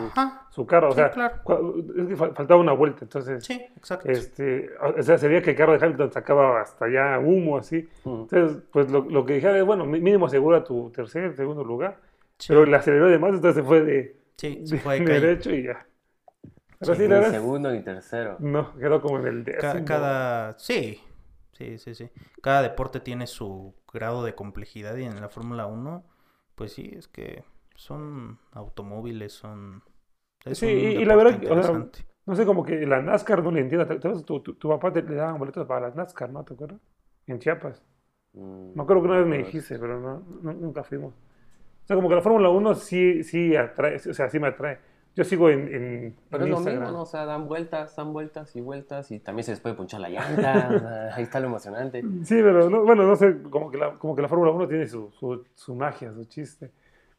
[0.49, 0.88] su carro.
[0.89, 1.36] O sí, sea, claro.
[1.97, 3.06] es que fal- faltaba una vuelta.
[3.06, 4.10] Entonces, Sí, exacto.
[4.10, 7.88] este, o sea, se veía que el carro de Hamilton sacaba hasta allá humo así.
[8.04, 8.21] Mm.
[8.21, 11.97] Entonces, pues lo, lo que dije es, bueno, mínimo asegura tu tercer, segundo lugar.
[12.39, 15.19] Sí, Pero le aceleró de más, entonces se fue de, sí, se fue de de
[15.19, 15.88] derecho y ya.
[16.80, 18.39] Pero Sí, sí, Ni la verdad, segundo ni tercero.
[18.39, 19.86] no, quedó como en el Ca- décimo.
[19.86, 20.58] cada...
[20.60, 21.02] Sí,
[21.54, 22.10] sí, sí, sí.
[22.41, 26.06] Cada deporte tiene su grado de complejidad y en la Fórmula 1,
[26.56, 27.43] pues sí, es que
[27.75, 29.84] son automóviles, son...
[30.45, 32.06] es Sí, un y- la verdad que, o sea, interesante.
[32.25, 33.86] No sé, como que la NASCAR no le entiendo.
[33.88, 34.25] ¿Te- te acuerdas?
[34.25, 36.43] Tu, tu, tu papá te, le daban boletos para las NASCAR, ¿no?
[36.43, 36.80] ¿Te acuerdas?
[37.28, 37.82] En Chiapas.
[38.34, 41.13] Mm, Me acuerdo que una vez me dijiste, pero no, no- nunca fuimos.
[41.89, 44.78] Sea, como que la Fórmula 1 sí, sí atrae, o sea, sí me atrae.
[45.15, 46.84] Yo sigo en, en, Pero en es lo Instagram.
[46.84, 47.02] mismo, ¿no?
[47.02, 50.10] O sea, dan vueltas, dan vueltas y vueltas y también se les puede punchar la
[50.10, 51.10] llanta.
[51.15, 52.04] ahí está lo emocionante.
[52.23, 54.86] Sí, pero no, bueno, no sé, como que la, como que la Fórmula 1 tiene
[54.86, 56.69] su, su, su magia, su chiste.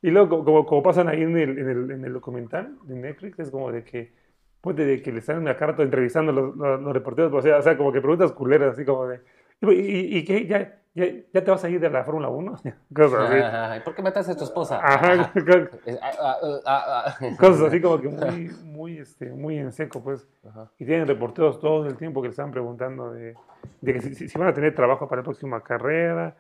[0.03, 2.95] Y luego, como, como, como pasan ahí en el, en, el, en el documental de
[2.95, 4.13] Netflix, es como de que,
[4.61, 7.59] ponte de que le están una carta entrevistando a los, los, los reporteros, o sea,
[7.59, 9.21] o sea, como que preguntas culeras, así como de,
[9.63, 10.47] ¿y, y, y qué?
[10.47, 12.55] ¿Ya, ya, ¿Ya te vas a ir de la Fórmula 1?
[12.95, 13.39] Cosas así.
[13.41, 14.81] Ajá, ¿y por qué mataste a tu esposa?
[14.83, 15.33] Ajá, Ajá.
[15.45, 20.27] co- Es- cosas así como que muy, muy, este, muy en seco, pues.
[20.49, 20.71] Ajá.
[20.79, 23.35] Y tienen reporteros todo el tiempo que le están preguntando de,
[23.81, 26.37] de que si, si- van a tener trabajo para la próxima carrera,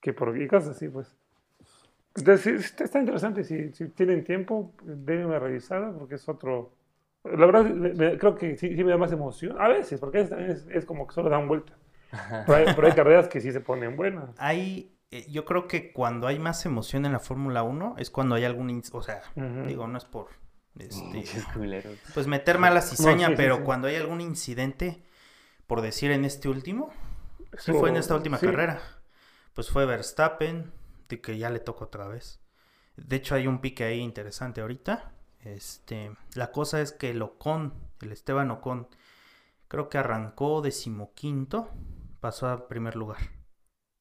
[0.00, 1.16] que por, y cosas así, pues.
[2.16, 3.42] Entonces, está, está interesante.
[3.42, 6.72] Si, si tienen tiempo, denle una revisada, porque es otro.
[7.24, 9.56] La verdad, me- creo que sí, sí me da más emoción.
[9.58, 11.72] A veces, porque también es, es como que solo dan vuelta.
[12.46, 14.30] Pero hay, pero hay carreras que sí se ponen buenas.
[14.38, 18.34] Hay, eh, yo creo que cuando hay más emoción en la Fórmula 1 es cuando
[18.34, 19.22] hay algún, o sea,
[19.66, 20.28] digo, no es por,
[20.78, 21.24] este,
[22.14, 23.62] pues meter mala cizaña, sí, pero sí.
[23.62, 25.04] cuando hay algún incidente,
[25.66, 26.90] por decir en este último,
[27.58, 28.46] sí fue en esta última sí.
[28.46, 28.80] carrera,
[29.54, 30.72] pues fue Verstappen,
[31.08, 32.40] de que ya le toca otra vez.
[32.96, 35.12] De hecho hay un pique ahí interesante ahorita.
[35.40, 38.88] Este, la cosa es que el Ocon, el Esteban Ocon,
[39.68, 41.70] creo que arrancó decimoquinto,
[42.24, 43.18] pasó a primer lugar.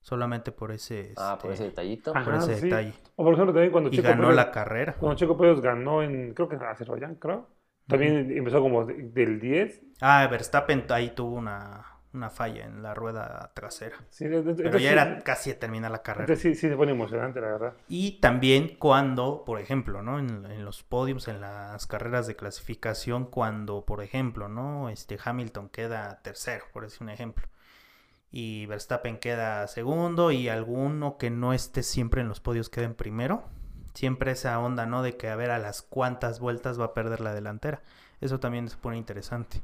[0.01, 2.11] Solamente por ese, Ah, por ese este, detallito.
[2.15, 2.23] Ajá.
[2.25, 2.65] por ese sí.
[2.69, 2.93] detalle.
[3.17, 4.95] O por ejemplo también cuando Y Checo ganó Pérez, la carrera.
[4.99, 7.47] cuando Checo Pérez ganó en, creo que en Azerbaiyán, creo.
[7.87, 9.81] También empezó como de- del 10.
[10.01, 13.95] Ah, Verstappen ahí tuvo una, una falla en la rueda trasera.
[14.09, 16.23] Sí, de- de- Pero entonces ya era casi a terminar la carrera.
[16.25, 17.73] entonces sí, sí se pone emocionante, la verdad.
[17.87, 20.19] Y también cuando, por ejemplo, ¿no?
[20.19, 24.89] En, en los podiums, en las carreras de clasificación, cuando, por ejemplo, ¿no?
[24.89, 27.47] Este Hamilton queda tercero, por decir un ejemplo.
[28.35, 32.95] Y Verstappen queda segundo y alguno que no esté siempre en los podios queda en
[32.95, 33.43] primero.
[33.93, 35.03] Siempre esa onda, ¿no?
[35.03, 37.83] De que a ver a las cuantas vueltas va a perder la delantera.
[38.21, 39.61] Eso también se pone interesante.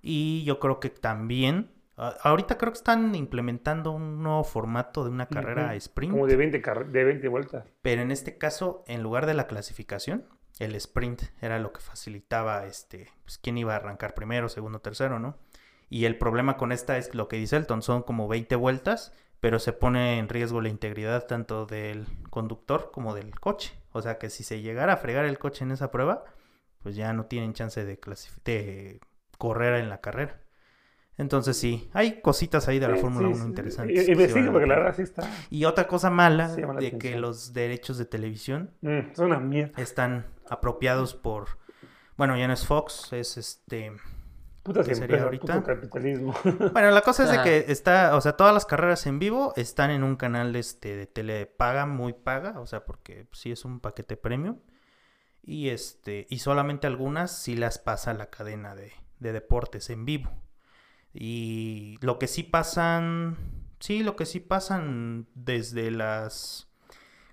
[0.00, 5.26] Y yo creo que también, ahorita creo que están implementando un nuevo formato de una
[5.26, 6.12] carrera sprint.
[6.12, 7.64] Como de 20, carre- de 20 vueltas.
[7.82, 10.24] Pero en este caso, en lugar de la clasificación,
[10.60, 15.18] el sprint era lo que facilitaba este, pues, quién iba a arrancar primero, segundo, tercero,
[15.18, 15.36] ¿no?
[15.94, 19.60] Y el problema con esta es lo que dice Elton, son como 20 vueltas, pero
[19.60, 23.74] se pone en riesgo la integridad tanto del conductor como del coche.
[23.92, 26.24] O sea que si se llegara a fregar el coche en esa prueba,
[26.82, 27.96] pues ya no tienen chance de,
[28.44, 29.00] de
[29.38, 30.40] correr en la carrera.
[31.16, 33.48] Entonces sí, hay cositas ahí de la Sí, Fórmula sí, 1 sí.
[33.48, 34.08] interesantes.
[34.08, 34.86] Y, me sigue porque la pena.
[34.86, 35.30] verdad sí está.
[35.48, 39.80] Y otra cosa mala de que los derechos de televisión Mm, es una mierda.
[39.80, 41.50] están apropiados por,
[42.16, 43.92] bueno, ya no es Fox, es este,
[44.64, 45.56] Putas ¿Qué sería ahorita?
[45.60, 46.34] puto capitalismo.
[46.72, 47.44] bueno, la cosa es de Ajá.
[47.44, 51.06] que está, o sea, todas las carreras en vivo están en un canal este de
[51.06, 54.58] tele paga, muy paga, o sea, porque sí es un paquete premium.
[55.42, 60.30] Y este, y solamente algunas sí las pasa la cadena de, de deportes en vivo.
[61.12, 63.36] Y lo que sí pasan,
[63.80, 66.68] sí, lo que sí pasan desde las,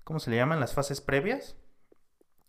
[0.04, 0.60] ¿cómo se le llaman?
[0.60, 1.56] Las fases previas,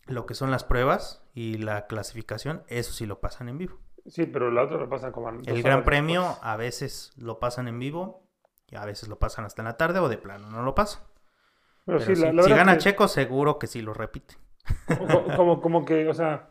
[0.06, 3.80] lo que son las pruebas y la clasificación, eso sí lo pasan en vivo.
[4.06, 5.82] Sí, pero la otra lo pasa como El Gran después.
[5.84, 8.22] Premio a veces lo pasan en vivo
[8.68, 11.02] y a veces lo pasan hasta en la tarde o de plano no lo pasan.
[11.86, 14.34] Pero, Pero sí, la, si, la si gana que- Checo seguro que sí lo repite.
[14.86, 14.96] co-
[15.36, 16.48] como, como que, o sea,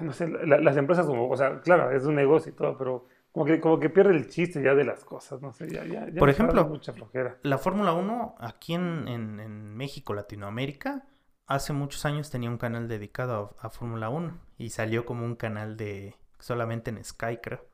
[0.00, 3.06] no sé, la- las empresas como, o sea, claro, es un negocio y todo, pero
[3.32, 6.08] como que, como que pierde el chiste ya de las cosas, no sé, ya, ya,
[6.08, 7.38] ya Por ejemplo, mucha flojera.
[7.42, 11.04] La Fórmula 1 aquí en, en- en México, Latinoamérica,
[11.46, 15.36] hace muchos años tenía un canal dedicado a, a Fórmula 1 y salió como un
[15.36, 17.66] canal de solamente en Sky, creo.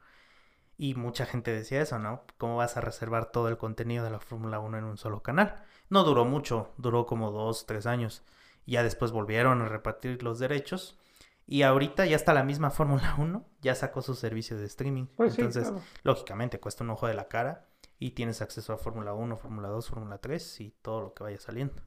[0.77, 2.25] Y mucha gente decía eso, ¿no?
[2.39, 5.63] ¿Cómo vas a reservar todo el contenido de la Fórmula 1 en un solo canal?
[5.89, 8.23] No duró mucho, duró como dos, tres años.
[8.67, 10.99] Ya después volvieron a repartir los derechos.
[11.47, 15.07] Y ahorita ya está la misma Fórmula 1, ya sacó su servicio de streaming.
[15.17, 15.85] Pues sí, Entonces, claro.
[16.03, 19.89] lógicamente cuesta un ojo de la cara y tienes acceso a Fórmula 1, Fórmula 2,
[19.89, 21.83] Fórmula 3 y todo lo que vaya saliendo.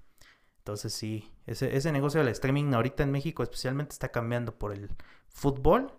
[0.59, 4.89] Entonces sí, ese, ese negocio del streaming ahorita en México especialmente está cambiando por el
[5.29, 5.93] fútbol,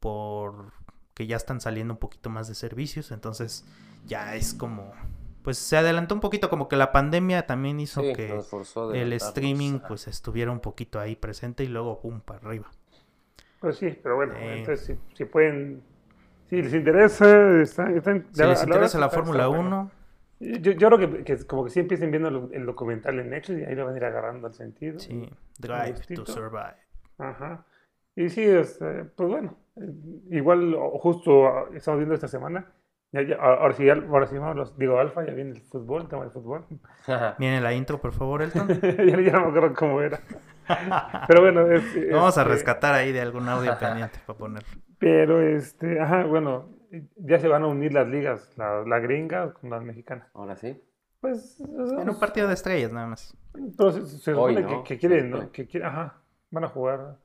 [0.00, 0.72] por
[1.14, 3.64] que ya están saliendo un poquito más de servicios, entonces
[4.06, 4.92] ya es como,
[5.42, 8.40] pues se adelantó un poquito, como que la pandemia también hizo Sí, que
[8.94, 12.70] el streaming pues estuviera un poquito ahí presente y luego pum para arriba.
[13.60, 14.58] Pues sí, pero bueno, Eh.
[14.60, 15.82] entonces si, si pueden,
[16.48, 19.90] si les interesa, están, están- Si la- les la interesa la Fórmula está bueno.
[20.40, 23.30] 1, Yo, yo creo que, que como que sí empiecen viendo el, el documental en
[23.30, 25.00] Netflix y ahí le van a ir agarrando el sentido.
[25.00, 26.24] sí, Drive to.
[26.24, 26.76] Survive.
[27.18, 27.64] Ajá.
[28.14, 29.56] Y sí, este, pues bueno,
[30.30, 32.72] igual justo ah, estamos viendo esta semana,
[33.12, 36.08] ya, ya, ahora sí, ahora sí vamos los, digo Alfa, ya viene el fútbol, el
[36.08, 36.66] tema del fútbol.
[37.38, 38.68] Viene la intro, por favor, Elton.
[38.82, 40.20] ya, ya no me acuerdo cómo era.
[41.26, 44.68] Pero bueno, es- Vamos a este, rescatar ahí de algún audio pendiente para ponerlo.
[44.98, 46.68] Pero este, ajá, bueno,
[47.16, 50.28] ya se van a unir las ligas, la, la gringa con las mexicanas.
[50.34, 50.78] Ahora sí.
[51.20, 53.34] Pues, En un partido de estrellas nada más.
[53.76, 54.84] pero se, se Hoy, supone ¿no?
[54.84, 55.36] que, que quieren, ¿no?
[55.38, 55.52] supone.
[55.52, 56.18] Que quieren, ajá,
[56.50, 57.16] van a jugar.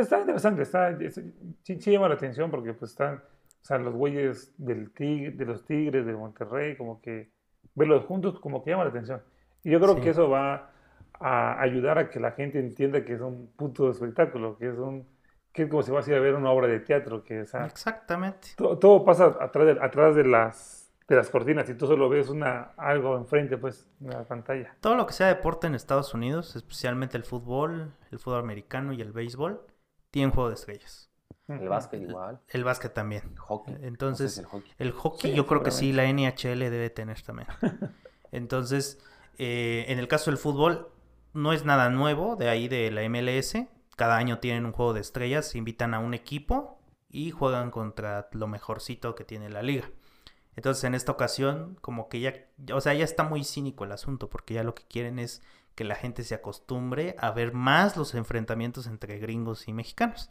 [0.00, 1.14] Está interesante, está, es-
[1.62, 5.44] sí, sí llama la atención porque pues están, o sea, los güeyes del tigre, de
[5.44, 7.30] los Tigres, de Monterrey, como que
[7.74, 9.22] verlos juntos como que llama la atención.
[9.64, 10.00] Y yo creo Sí.
[10.02, 10.70] que eso va
[11.20, 15.04] a ayudar a que la gente entienda que es un puto espectáculo, que es un,
[15.52, 17.46] que es como si vas a ir a ver una obra de teatro, que o
[17.46, 18.50] sea, Exactamente.
[18.56, 22.28] todo, todo pasa atrás de, atrás de las de las cortinas y tú solo ves
[22.28, 24.76] una algo enfrente pues en la pantalla.
[24.80, 29.00] Todo lo que sea deporte en Estados Unidos, especialmente el fútbol, el fútbol americano y
[29.00, 29.58] el béisbol,
[30.10, 31.10] tienen juego de estrellas.
[31.48, 32.40] El básquet igual.
[32.48, 33.22] El básquet también.
[33.32, 33.76] El hockey.
[33.82, 34.72] Entonces, el hockey.
[34.78, 37.48] El hockey Sí, yo creo que sí, la NHL debe tener también.
[38.32, 38.98] Entonces,
[39.38, 40.90] eh, en el caso del fútbol,
[41.32, 43.56] no es nada nuevo de ahí de la MLS.
[43.96, 48.46] Cada año tienen un juego de estrellas, invitan a un equipo y juegan contra lo
[48.46, 49.90] mejorcito que tiene la liga.
[50.54, 52.34] Entonces, en esta ocasión, como que ya,
[52.74, 55.42] o sea, ya está muy cínico el asunto, porque ya lo que quieren es
[55.78, 60.28] que la gente se acostumbre a ver más los enfrentamientos entre gringos y mexicanos.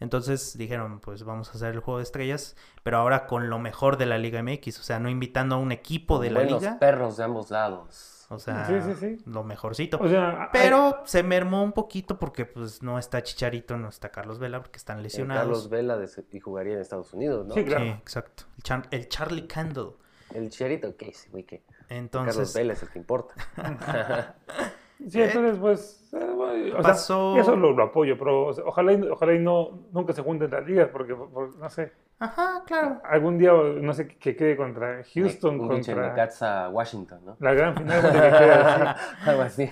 [0.00, 3.96] Entonces dijeron, pues vamos a hacer el juego de estrellas, pero ahora con lo mejor
[3.96, 6.78] de la Liga MX, o sea, no invitando a un equipo de la Buenos liga,
[6.80, 8.26] perros de ambos lados.
[8.28, 9.22] o sea, Sí, sí, sí.
[9.24, 9.98] lo mejorcito.
[10.00, 14.10] O sea, hay- Pero se mermó un poquito porque pues no está Chicharito, no está
[14.10, 15.42] Carlos Vela porque están Eh, lesionados.
[15.44, 17.54] Carlos Vela de- y jugaría en Estados Unidos, ¿no?
[17.54, 17.84] Sí, Sí, claro.
[17.84, 18.42] exacto.
[18.56, 19.92] El, Char- el Charlie Candle.
[20.34, 21.44] El Chicharito, ¿qué es, güey?
[21.44, 21.62] ¿Qué?
[21.62, 23.34] Carlos Entonces, Vela es el que importa.
[25.06, 28.64] Sí, entonces, pues, eh, bueno, o Pasó- sea, eso lo, lo apoyo, pero o sea,
[28.66, 32.64] ojalá, y, ojalá y no, nunca se junten las ligas, porque, por- no sé, ajá,
[32.66, 33.00] claro.
[33.04, 37.36] algún día, no sé, que quede contra Houston, Un contra Necaxa Washington, ¿no?
[37.38, 38.10] la gran final, que.
[39.30, 39.68] Algo así.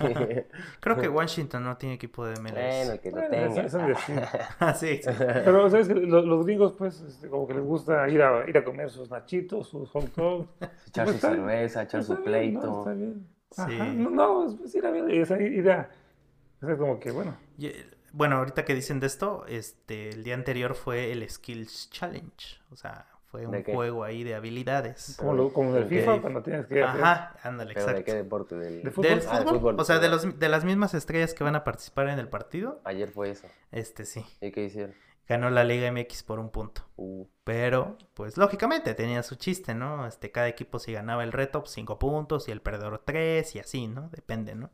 [0.79, 2.87] Creo que Washington no tiene equipo de MLS.
[2.87, 3.61] bueno, que lo Bueno, tenga.
[3.63, 3.75] es.
[4.59, 5.09] Ah, sí, sí.
[5.17, 5.87] Pero, ¿sabes?
[5.89, 8.89] que Los, los gringos, pues, este, como que les gusta ir a, ir a comer
[8.89, 10.47] sus nachitos, sus hot dogs.
[10.87, 12.59] Echar Pues su cerveza, echar su Está bien, ¿no?
[12.61, 12.79] pleito.
[12.79, 13.36] Está bien.
[13.55, 13.85] Ajá.
[13.93, 15.89] No, no, pues ir a ver, es ir ir a...
[16.61, 20.23] O sea, como que, bueno, Y, eh, Bueno, ahorita que dicen de esto, este, el
[20.23, 22.59] día anterior fue el Skills Challenge.
[22.71, 25.15] O sea, fue un juego ahí de habilidades.
[25.19, 25.89] como, lo, como del Ok.
[25.89, 26.81] FIFA, cuando tienes que.
[26.81, 28.55] Ajá, ándale, ¿Pero de qué deporte?
[28.55, 28.83] Del...
[28.83, 29.09] ¿De fútbol?
[29.19, 31.63] Del Ah, de fútbol, o sea, de, los, de las mismas estrellas que van a
[31.63, 33.47] participar en el partido, Ayer fue eso.
[33.71, 34.95] este sí, ¿Y qué hicieron?
[35.27, 36.87] Ganó la Liga MX por un punto.
[36.95, 40.07] Uh, Pero, pues lógicamente tenía su chiste, ¿no?
[40.07, 43.59] Este, cada equipo si ganaba el reto, pues, cinco puntos, y el perdedor tres, y
[43.59, 44.09] así, ¿no?
[44.09, 44.71] Depende, ¿no?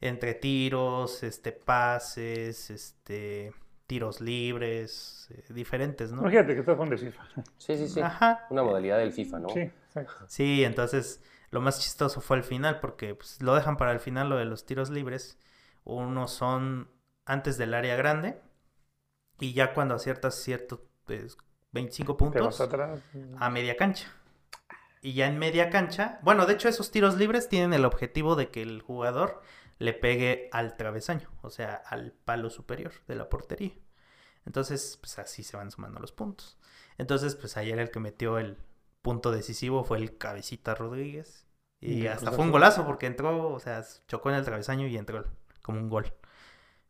[0.00, 3.52] Entre tiros, este, pases, este,
[3.86, 6.22] tiros libres, eh, diferentes, ¿no?
[6.22, 7.24] Imagínate que estás jugando de FIFA.
[7.58, 8.00] sí, sí, sí.
[8.00, 8.46] Ajá.
[8.50, 9.48] Una modalidad del FIFA, ¿no?
[9.50, 10.24] Sí, exacto.
[10.28, 14.28] Sí, entonces lo más chistoso fue el final, porque pues, lo dejan para el final
[14.28, 15.38] lo de los tiros libres.
[15.84, 16.88] Unos son
[17.24, 18.40] antes del área grande,
[19.40, 20.80] y ya cuando aciertas ciertos
[21.72, 23.00] 25 Te vas puntos, atrás.
[23.38, 24.12] a media cancha.
[25.02, 28.50] Y ya en media cancha, bueno, de hecho esos tiros libres tienen el objetivo de
[28.50, 29.40] que el jugador
[29.78, 33.72] le pegue al travesaño, o sea, al palo superior de la portería.
[34.44, 36.58] Entonces, pues así se van sumando los puntos.
[36.98, 38.58] Entonces, pues ayer el que metió el
[39.00, 41.46] punto decisivo fue el Cabecita Rodríguez.
[41.80, 44.86] Y Y hasta pues fue un golazo porque entró, o sea, chocó en el travesaño
[44.86, 45.24] y entró
[45.62, 46.12] como un gol.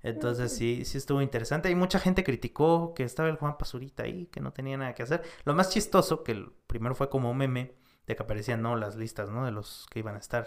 [0.02, 1.70] Entonces sí, sí estuvo interesante.
[1.70, 5.02] Y mucha gente criticó que estaba el Juan Pazurita ahí, que no tenía nada que
[5.02, 5.22] hacer.
[5.44, 7.74] Lo más chistoso, que el primero fue como un meme,
[8.06, 8.76] de que aparecían, ¿no?
[8.76, 9.44] Las listas, ¿no?
[9.44, 10.46] De los que iban a estar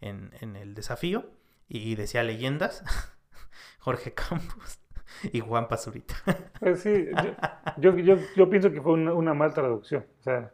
[0.00, 1.30] en, en el desafío.
[1.68, 2.84] Y decía leyendas,
[3.78, 4.80] Jorge Campos
[5.32, 6.14] y Juan Pazurita.
[6.58, 7.08] Pues sí,
[7.78, 10.06] yo, yo, yo, yo pienso que fue una, una mal traducción.
[10.18, 10.52] O sea,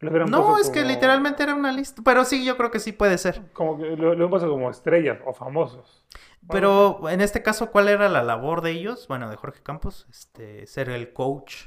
[0.00, 2.02] No, es que literalmente era una lista.
[2.04, 3.50] Pero sí, yo creo que sí puede ser.
[3.52, 6.04] Como que lo, lo han puesto como estrellas o famosos.
[6.48, 9.06] Pero en este caso, ¿cuál era la labor de ellos?
[9.08, 11.64] Bueno, de Jorge Campos, este, ser el coach.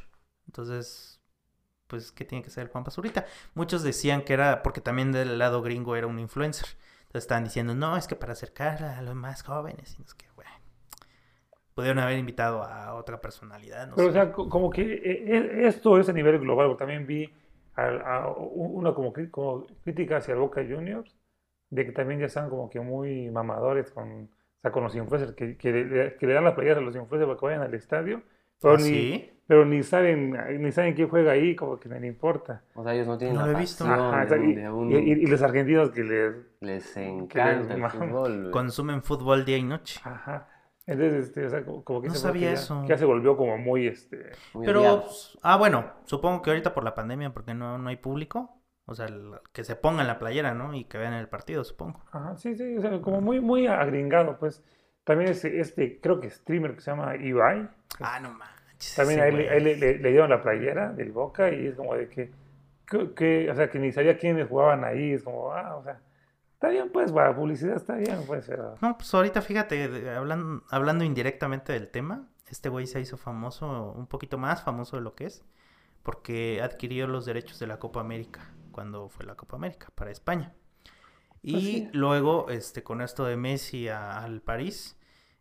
[0.48, 1.22] Entonces,
[1.88, 3.26] pues, ¿qué tiene que ser el Juan Pazurita?
[3.56, 6.68] Muchos decían que era, porque también del lado gringo era un influencer.
[7.02, 9.96] Entonces estaban diciendo, no, es que para acercar a los más jóvenes.
[9.96, 10.52] Y no es que, bueno,
[11.74, 15.68] pudieron haber invitado a otra personalidad, no Pero, o sea, co- como que eh, eh,
[15.68, 17.34] esto es a nivel global, porque también vi
[17.88, 21.16] a, a u- una como, como crítica hacia el Boca Juniors,
[21.70, 25.34] de que también ya están como que muy mamadores con, o sea, con los influencers,
[25.36, 27.74] que, que, le, que le dan las playeras a los influencers para que vayan al
[27.74, 28.22] estadio,
[28.62, 29.32] pero, ¿Ah, ni, sí?
[29.48, 32.64] pero ni saben ni saben quién juega ahí, como que ni le importa.
[32.76, 33.86] O sea, ellos no tienen No la lo he visto.
[33.86, 36.04] pasión Ajá, de o sea, un- y, de un- y- y- y los argentinos que
[36.04, 36.36] les...
[36.62, 37.92] Les encanta el maman.
[37.92, 38.52] fútbol.
[38.52, 40.02] Consumen fútbol día y noche.
[40.04, 40.48] Ajá.
[40.92, 42.82] Entonces, este, o sea, como, como que No fue sabía que ya, eso.
[42.82, 44.32] que ya se volvió como muy, este...
[44.54, 45.04] Muy Pero,
[45.44, 48.56] ah, bueno, supongo que ahorita por la pandemia, porque no, no hay público.
[48.86, 50.74] O sea, el- que se pongan la playera, ¿no?
[50.74, 52.02] Y que vean el partido, supongo.
[52.12, 54.64] Ajá, sí, sí, o sea, como muy, muy agringado, pues.
[55.04, 58.96] También este, este, creo que streamer que se llama Ibai, Ah, no manches.
[58.96, 59.48] también ese a él, güey.
[59.48, 62.32] a él le, le- le dieron la playera del Boca y es como de que,
[62.88, 66.00] que, que, o sea, que ni sabía quiénes jugaban ahí, es como, ah, o sea,
[66.60, 68.76] está bien, pues, para publicidad está bien, pues, pero...
[68.82, 73.94] No, pues ahorita fíjate, de- hablan- hablando indirectamente del tema, este güey se hizo famoso,
[73.96, 75.46] un poquito más famoso de lo que es,
[76.04, 78.42] porque adquirió los derechos de la Copa América,
[78.72, 80.54] cuando fue la Copa América, para España.
[81.42, 81.90] Y Pues sí.
[81.94, 84.98] luego, este, con esto de Messi a- al París,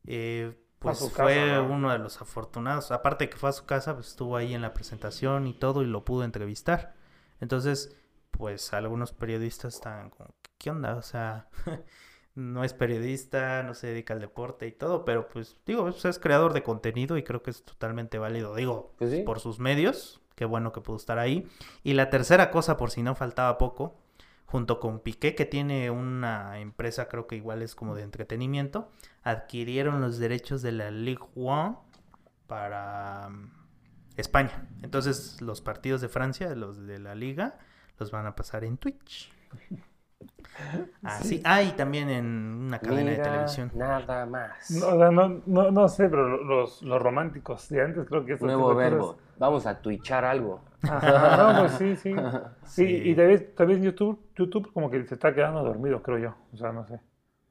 [0.07, 2.93] eh, pues fue uno de los afortunados.
[2.93, 5.83] Aparte de que fue a su casa, pues estuvo ahí en la presentación y todo
[5.83, 6.95] y lo pudo entrevistar.
[7.41, 7.97] Entonces,
[8.31, 10.97] pues algunos periodistas estaban como, ¿qué onda?
[10.97, 11.49] O sea,
[12.35, 16.19] no es periodista, no se dedica al deporte y todo, pero pues digo, pues, es
[16.19, 18.55] creador de contenido y creo que es totalmente válido.
[18.55, 19.23] Digo, Pues sí.
[19.23, 21.49] por sus medios, qué bueno que pudo estar ahí.
[21.83, 23.97] Y la tercera cosa, por si no faltaba poco,
[24.47, 28.89] junto con Piqué, que tiene una empresa, creo que igual es como de entretenimiento,
[29.23, 31.85] adquirieron los derechos de la Ligue 1
[32.47, 33.51] para mm,
[34.17, 34.69] España.
[34.83, 37.59] Entonces, los partidos de Francia, los de la liga,
[37.99, 39.33] los van a pasar en Twitch.
[41.05, 41.41] Ah, sí.
[41.45, 43.71] Ah, también en una cadena de Mira, televisión.
[43.75, 44.71] Nada más.
[44.73, 48.33] No, o sea, no, no, no sé, pero los, los románticos de antes creo que
[48.35, 49.19] eso Nuevo verbo.
[49.39, 50.65] Vamos a twitchar algo.
[50.83, 52.15] Ajá, no, pues sí, sí.
[52.65, 52.85] Sí.
[52.85, 56.19] Y, y tal vez, tal vez YouTube, YouTube como que se está quedando dormido, creo
[56.19, 56.35] yo.
[56.53, 57.01] O sea, no sé.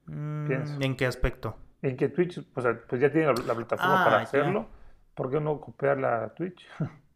[0.06, 0.74] Mm, pienso.
[0.80, 1.56] ¿En qué aspecto?
[1.82, 4.22] En que Twitch, pues, pues ya tiene la, la plataforma Ah, para ya.
[4.24, 4.66] hacerlo.
[5.14, 6.68] ¿Por qué no copiarla a Twitch?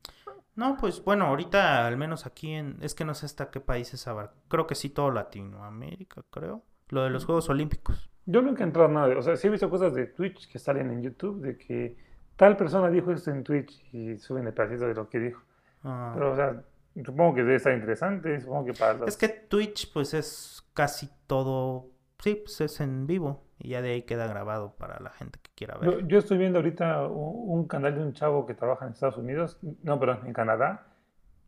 [0.55, 2.76] No, pues bueno, ahorita al menos aquí en...
[2.82, 4.34] Es que no sé hasta qué países abarca.
[4.48, 6.62] Creo que sí todo Latinoamérica, creo.
[6.88, 8.11] Lo de los Juegos Olímpicos.
[8.26, 9.18] Yo nunca he entrado a nada.
[9.18, 11.96] O sea, sí he visto cosas de Twitch que salen en YouTube de que
[12.36, 15.42] tal persona dijo esto en Twitch y suben el pedacito de lo que dijo.
[15.84, 16.62] Ah, Pero, o sea,
[17.03, 18.40] supongo que debe estar interesante.
[18.40, 19.09] Supongo que para los...
[19.09, 21.88] Es que Twitch pues es casi todo...
[22.18, 23.42] Sí, pues es en vivo.
[23.64, 26.04] Y ya de ahí queda grabado para la gente que quiera ver.
[26.08, 29.58] yo estoy viendo ahorita un, un canal de un chavo que trabaja en Estados Unidos,
[29.84, 30.86] no, perdón, en Canadá.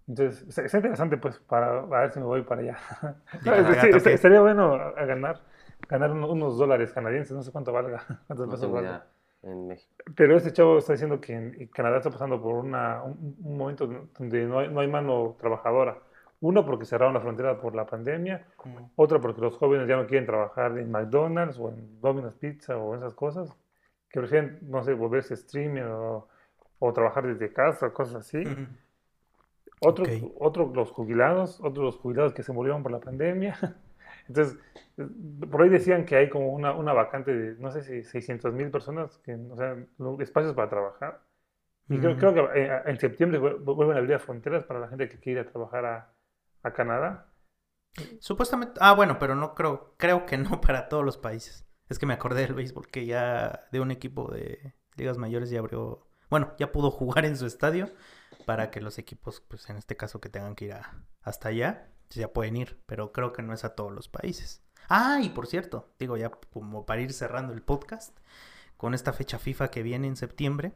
[0.07, 2.79] Entonces, está interesante pues para a ver si me voy para allá.
[3.43, 3.57] ¿De No,
[3.97, 5.41] es- sí, estaría bueno a, ganar,
[5.89, 9.07] ganar unos, unos dólares canadienses, no sé cuánto valga, cuántos No valga.
[9.43, 9.93] En México.
[10.17, 13.59] Pero este chavo está diciendo que en en Canadá está pasando por una, un, un
[13.59, 13.87] momento
[14.19, 15.99] donde no hay, no hay mano trabajadora.
[16.47, 18.45] Uno, porque cerraron la frontera por la pandemia.
[18.65, 18.77] Mm.
[18.97, 22.95] Otra, porque los jóvenes ya no quieren trabajar en McDonald's o en Domino's Pizza o
[22.95, 23.57] esas cosas.
[24.11, 26.29] Que prefieren, no sé, volverse streamer o,
[26.81, 28.43] o trabajar desde casa, cosas así.
[28.47, 28.67] Ujú.
[29.81, 30.33] Otros, Ok.
[30.39, 33.57] otros los jubilados, otros los jubilados que se murieron por la pandemia.
[34.29, 34.59] Entonces,
[35.51, 38.71] por ahí decían que hay como una, una vacante de, no sé si 600 mil
[38.71, 39.77] personas, que, o sea,
[40.21, 41.21] espacios para trabajar.
[41.89, 42.21] Y creo, Ujú.
[42.21, 45.19] creo que eh, en septiembre vuel- vuelven a abrir las fronteras para la gente que
[45.19, 46.14] quiere ir a trabajar a,
[46.65, 47.31] a Canadá.
[48.19, 51.67] Supuestamente, ah, bueno, pero no creo, creo que no para todos los países.
[51.89, 55.61] Es que me acordé del béisbol que ya de un equipo de ligas mayores ya
[55.61, 57.91] abrió, bueno, ya pudo jugar en su estadio
[58.47, 61.89] para que los equipos, pues en este caso que tengan que ir a- hasta allá,
[62.11, 64.63] ya pueden ir, pero creo que no es a todos los países.
[64.89, 68.19] Ah, y por cierto, digo ya como para ir cerrando el podcast,
[68.77, 70.73] con esta fecha FIFA que viene en septiembre,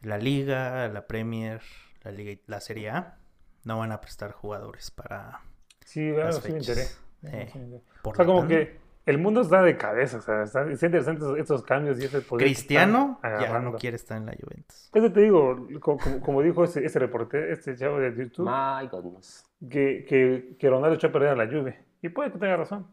[0.00, 1.60] la Liga, la Premier,
[2.02, 3.18] la Liga, la Serie A
[3.66, 5.40] no van a prestar jugadores para
[5.84, 6.82] Sí, bueno, las sí me enteré.
[6.82, 7.02] fechas.
[7.24, 7.82] Eh, Sí me enteré.
[8.02, 11.24] por O sea, como que el mundo está de cabeza, o sea, está, está interesante
[11.40, 14.90] estos, cambios y ese poder Cristiano ya no quiere estar en la Juventus.
[14.92, 18.88] Eso te digo, co- como, como dijo ese, ese reportero, este chavo de YouTube, My
[18.88, 19.44] goodness.
[19.70, 21.84] que, que, que Ronaldo echó a perder a la Juve.
[22.02, 22.86] Y puede que tenga razón.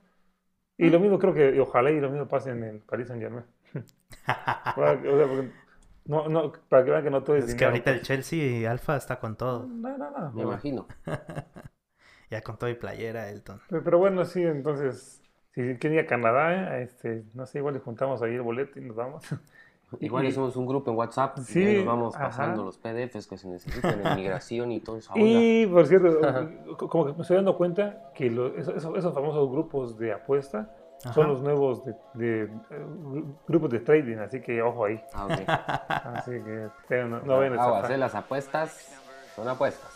[0.78, 3.21] Y lo mismo creo que, y ojalá y lo mismo pase en el Paris Saint
[3.21, 3.45] Germain.
[6.06, 8.01] no, no, para que vean que no todo es, Es que ahorita el.
[8.01, 9.66] Chelsea Alfa está con todo.
[9.68, 10.32] No, no, no.
[10.34, 10.88] Me imagino.
[12.30, 13.62] Ya con todo y playera, Elton.
[13.70, 17.80] Pero, pero bueno, sí, entonces, si quieren ir a Canadá, este, no sé, igual le
[17.80, 19.24] juntamos ahí el boleto y nos vamos.
[19.99, 22.26] Igual Y- hicimos un grupo en WhatsApp y Sí, ahí nos vamos ajá.
[22.26, 25.14] pasando los PDFs que se necesitan en migración y todo eso.
[25.16, 26.20] Y por cierto,
[26.78, 30.76] co- como que me estoy dando cuenta que lo- esos- esos famosos grupos de apuesta
[31.04, 31.28] son Ajá.
[31.34, 35.01] los nuevos de, de, eh, grupos de trading, así que ojo ahí.
[35.14, 35.32] Ah, ok.
[36.18, 36.32] Así
[36.88, 37.89] que no, no vayan a Aguas.
[37.89, 37.97] ¿eh?
[37.97, 38.95] Las apuestas
[39.36, 39.91] son apuestas.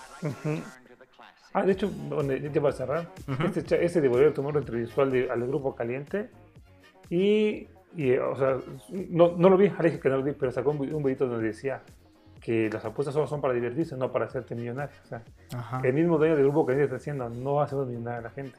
[1.53, 3.08] Ah, de hecho, donde, ya para cerrar,
[3.55, 6.30] este, este de Bolívar tomó una entrevistó al, de- al grupo caliente
[7.10, 8.58] y, y, eh, o sea,
[9.10, 11.26] no, no lo vi, le dije que no lo vi, pero sacó un, un videito
[11.28, 11.82] donde decía
[12.41, 14.95] que las apuestas solo son para divertirse, no para hacerte millonario.
[15.03, 15.24] O sea,
[15.55, 15.82] Ajá.
[15.84, 18.58] el mismo dueño del grupo caliente está diciendo, no hacemos millonario a la gente.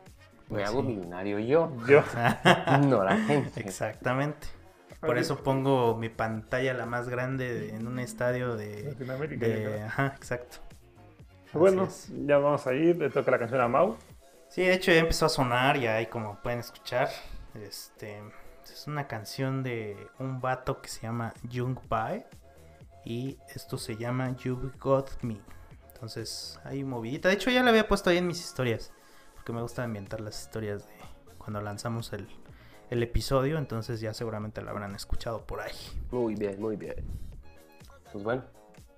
[0.49, 0.89] Me Pues hago sí.
[0.89, 2.03] millonario yo, Yo,
[2.87, 3.61] no la gente.
[3.61, 4.47] Exactamente.
[5.01, 8.85] Por eso pongo mi pantalla la más grande de- en un estadio de...
[8.85, 9.47] Latinoamérica.
[9.47, 9.83] de-.
[9.83, 10.59] Ajá, exacto.
[11.53, 11.89] Bueno,
[12.27, 13.97] ya vamos a ir, le toca la canción a Mau.
[14.49, 17.09] Sí, de hecho ya empezó a sonar, ya ahí como pueden escuchar.
[17.55, 18.21] Este
[18.65, 22.27] es una canción de un vato que se llama Jung Bae.
[23.05, 25.41] Y esto se llama You Got Me.
[25.95, 27.29] Entonces, ahí movidita.
[27.29, 28.93] De hecho, ya la había puesto ahí en mis historias.
[29.49, 30.93] Porque me gusta ambientar las historias de
[31.39, 32.29] cuando lanzamos el,
[32.91, 33.57] el episodio.
[33.57, 35.73] Entonces ya seguramente la habrán escuchado por ahí.
[36.11, 36.97] Muy bien, muy bien.
[38.13, 38.43] Pues bueno,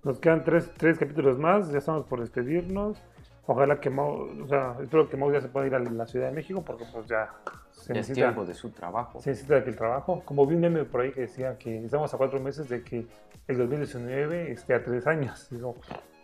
[0.02, 3.00] Nos quedan tres, tres capítulos más, ya estamos por despedirnos.
[3.46, 6.26] Ojalá que Mau, o sea, espero que Mau ya se pueda ir a la Ciudad
[6.26, 7.30] de México porque pues ya
[7.70, 9.20] se ya es necesita, tiempo de su trabajo.
[9.20, 10.24] se necesita que el trabajo.
[10.24, 13.06] Como vi un meme por ahí que decía que estamos a cuatro meses de que
[13.46, 15.46] el 2019 esté a tres años.
[15.52, 15.76] Y digo,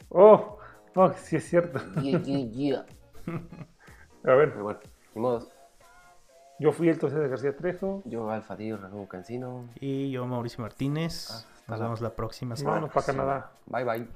[0.09, 0.59] oh,
[0.97, 1.79] oh, sí es cierto.
[2.03, 2.87] Yeah, yeah, yeah.
[4.27, 4.81] A ver, Pero bueno,
[5.15, 5.49] ni modo.
[6.59, 8.03] yo fui el José de García Trejo.
[8.05, 9.69] Yo, Alfadillo, Ramón Cancino.
[9.81, 11.31] Y yo, Mauricio Martínez.
[11.31, 12.75] Hasta Nos la vemos la próxima semana.
[12.77, 13.51] Vámonos para Canadá.
[13.67, 14.09] Bye, bye.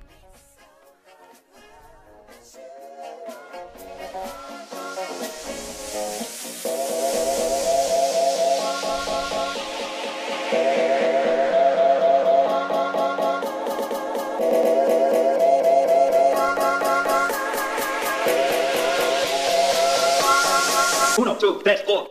[21.59, 22.09] Three, four.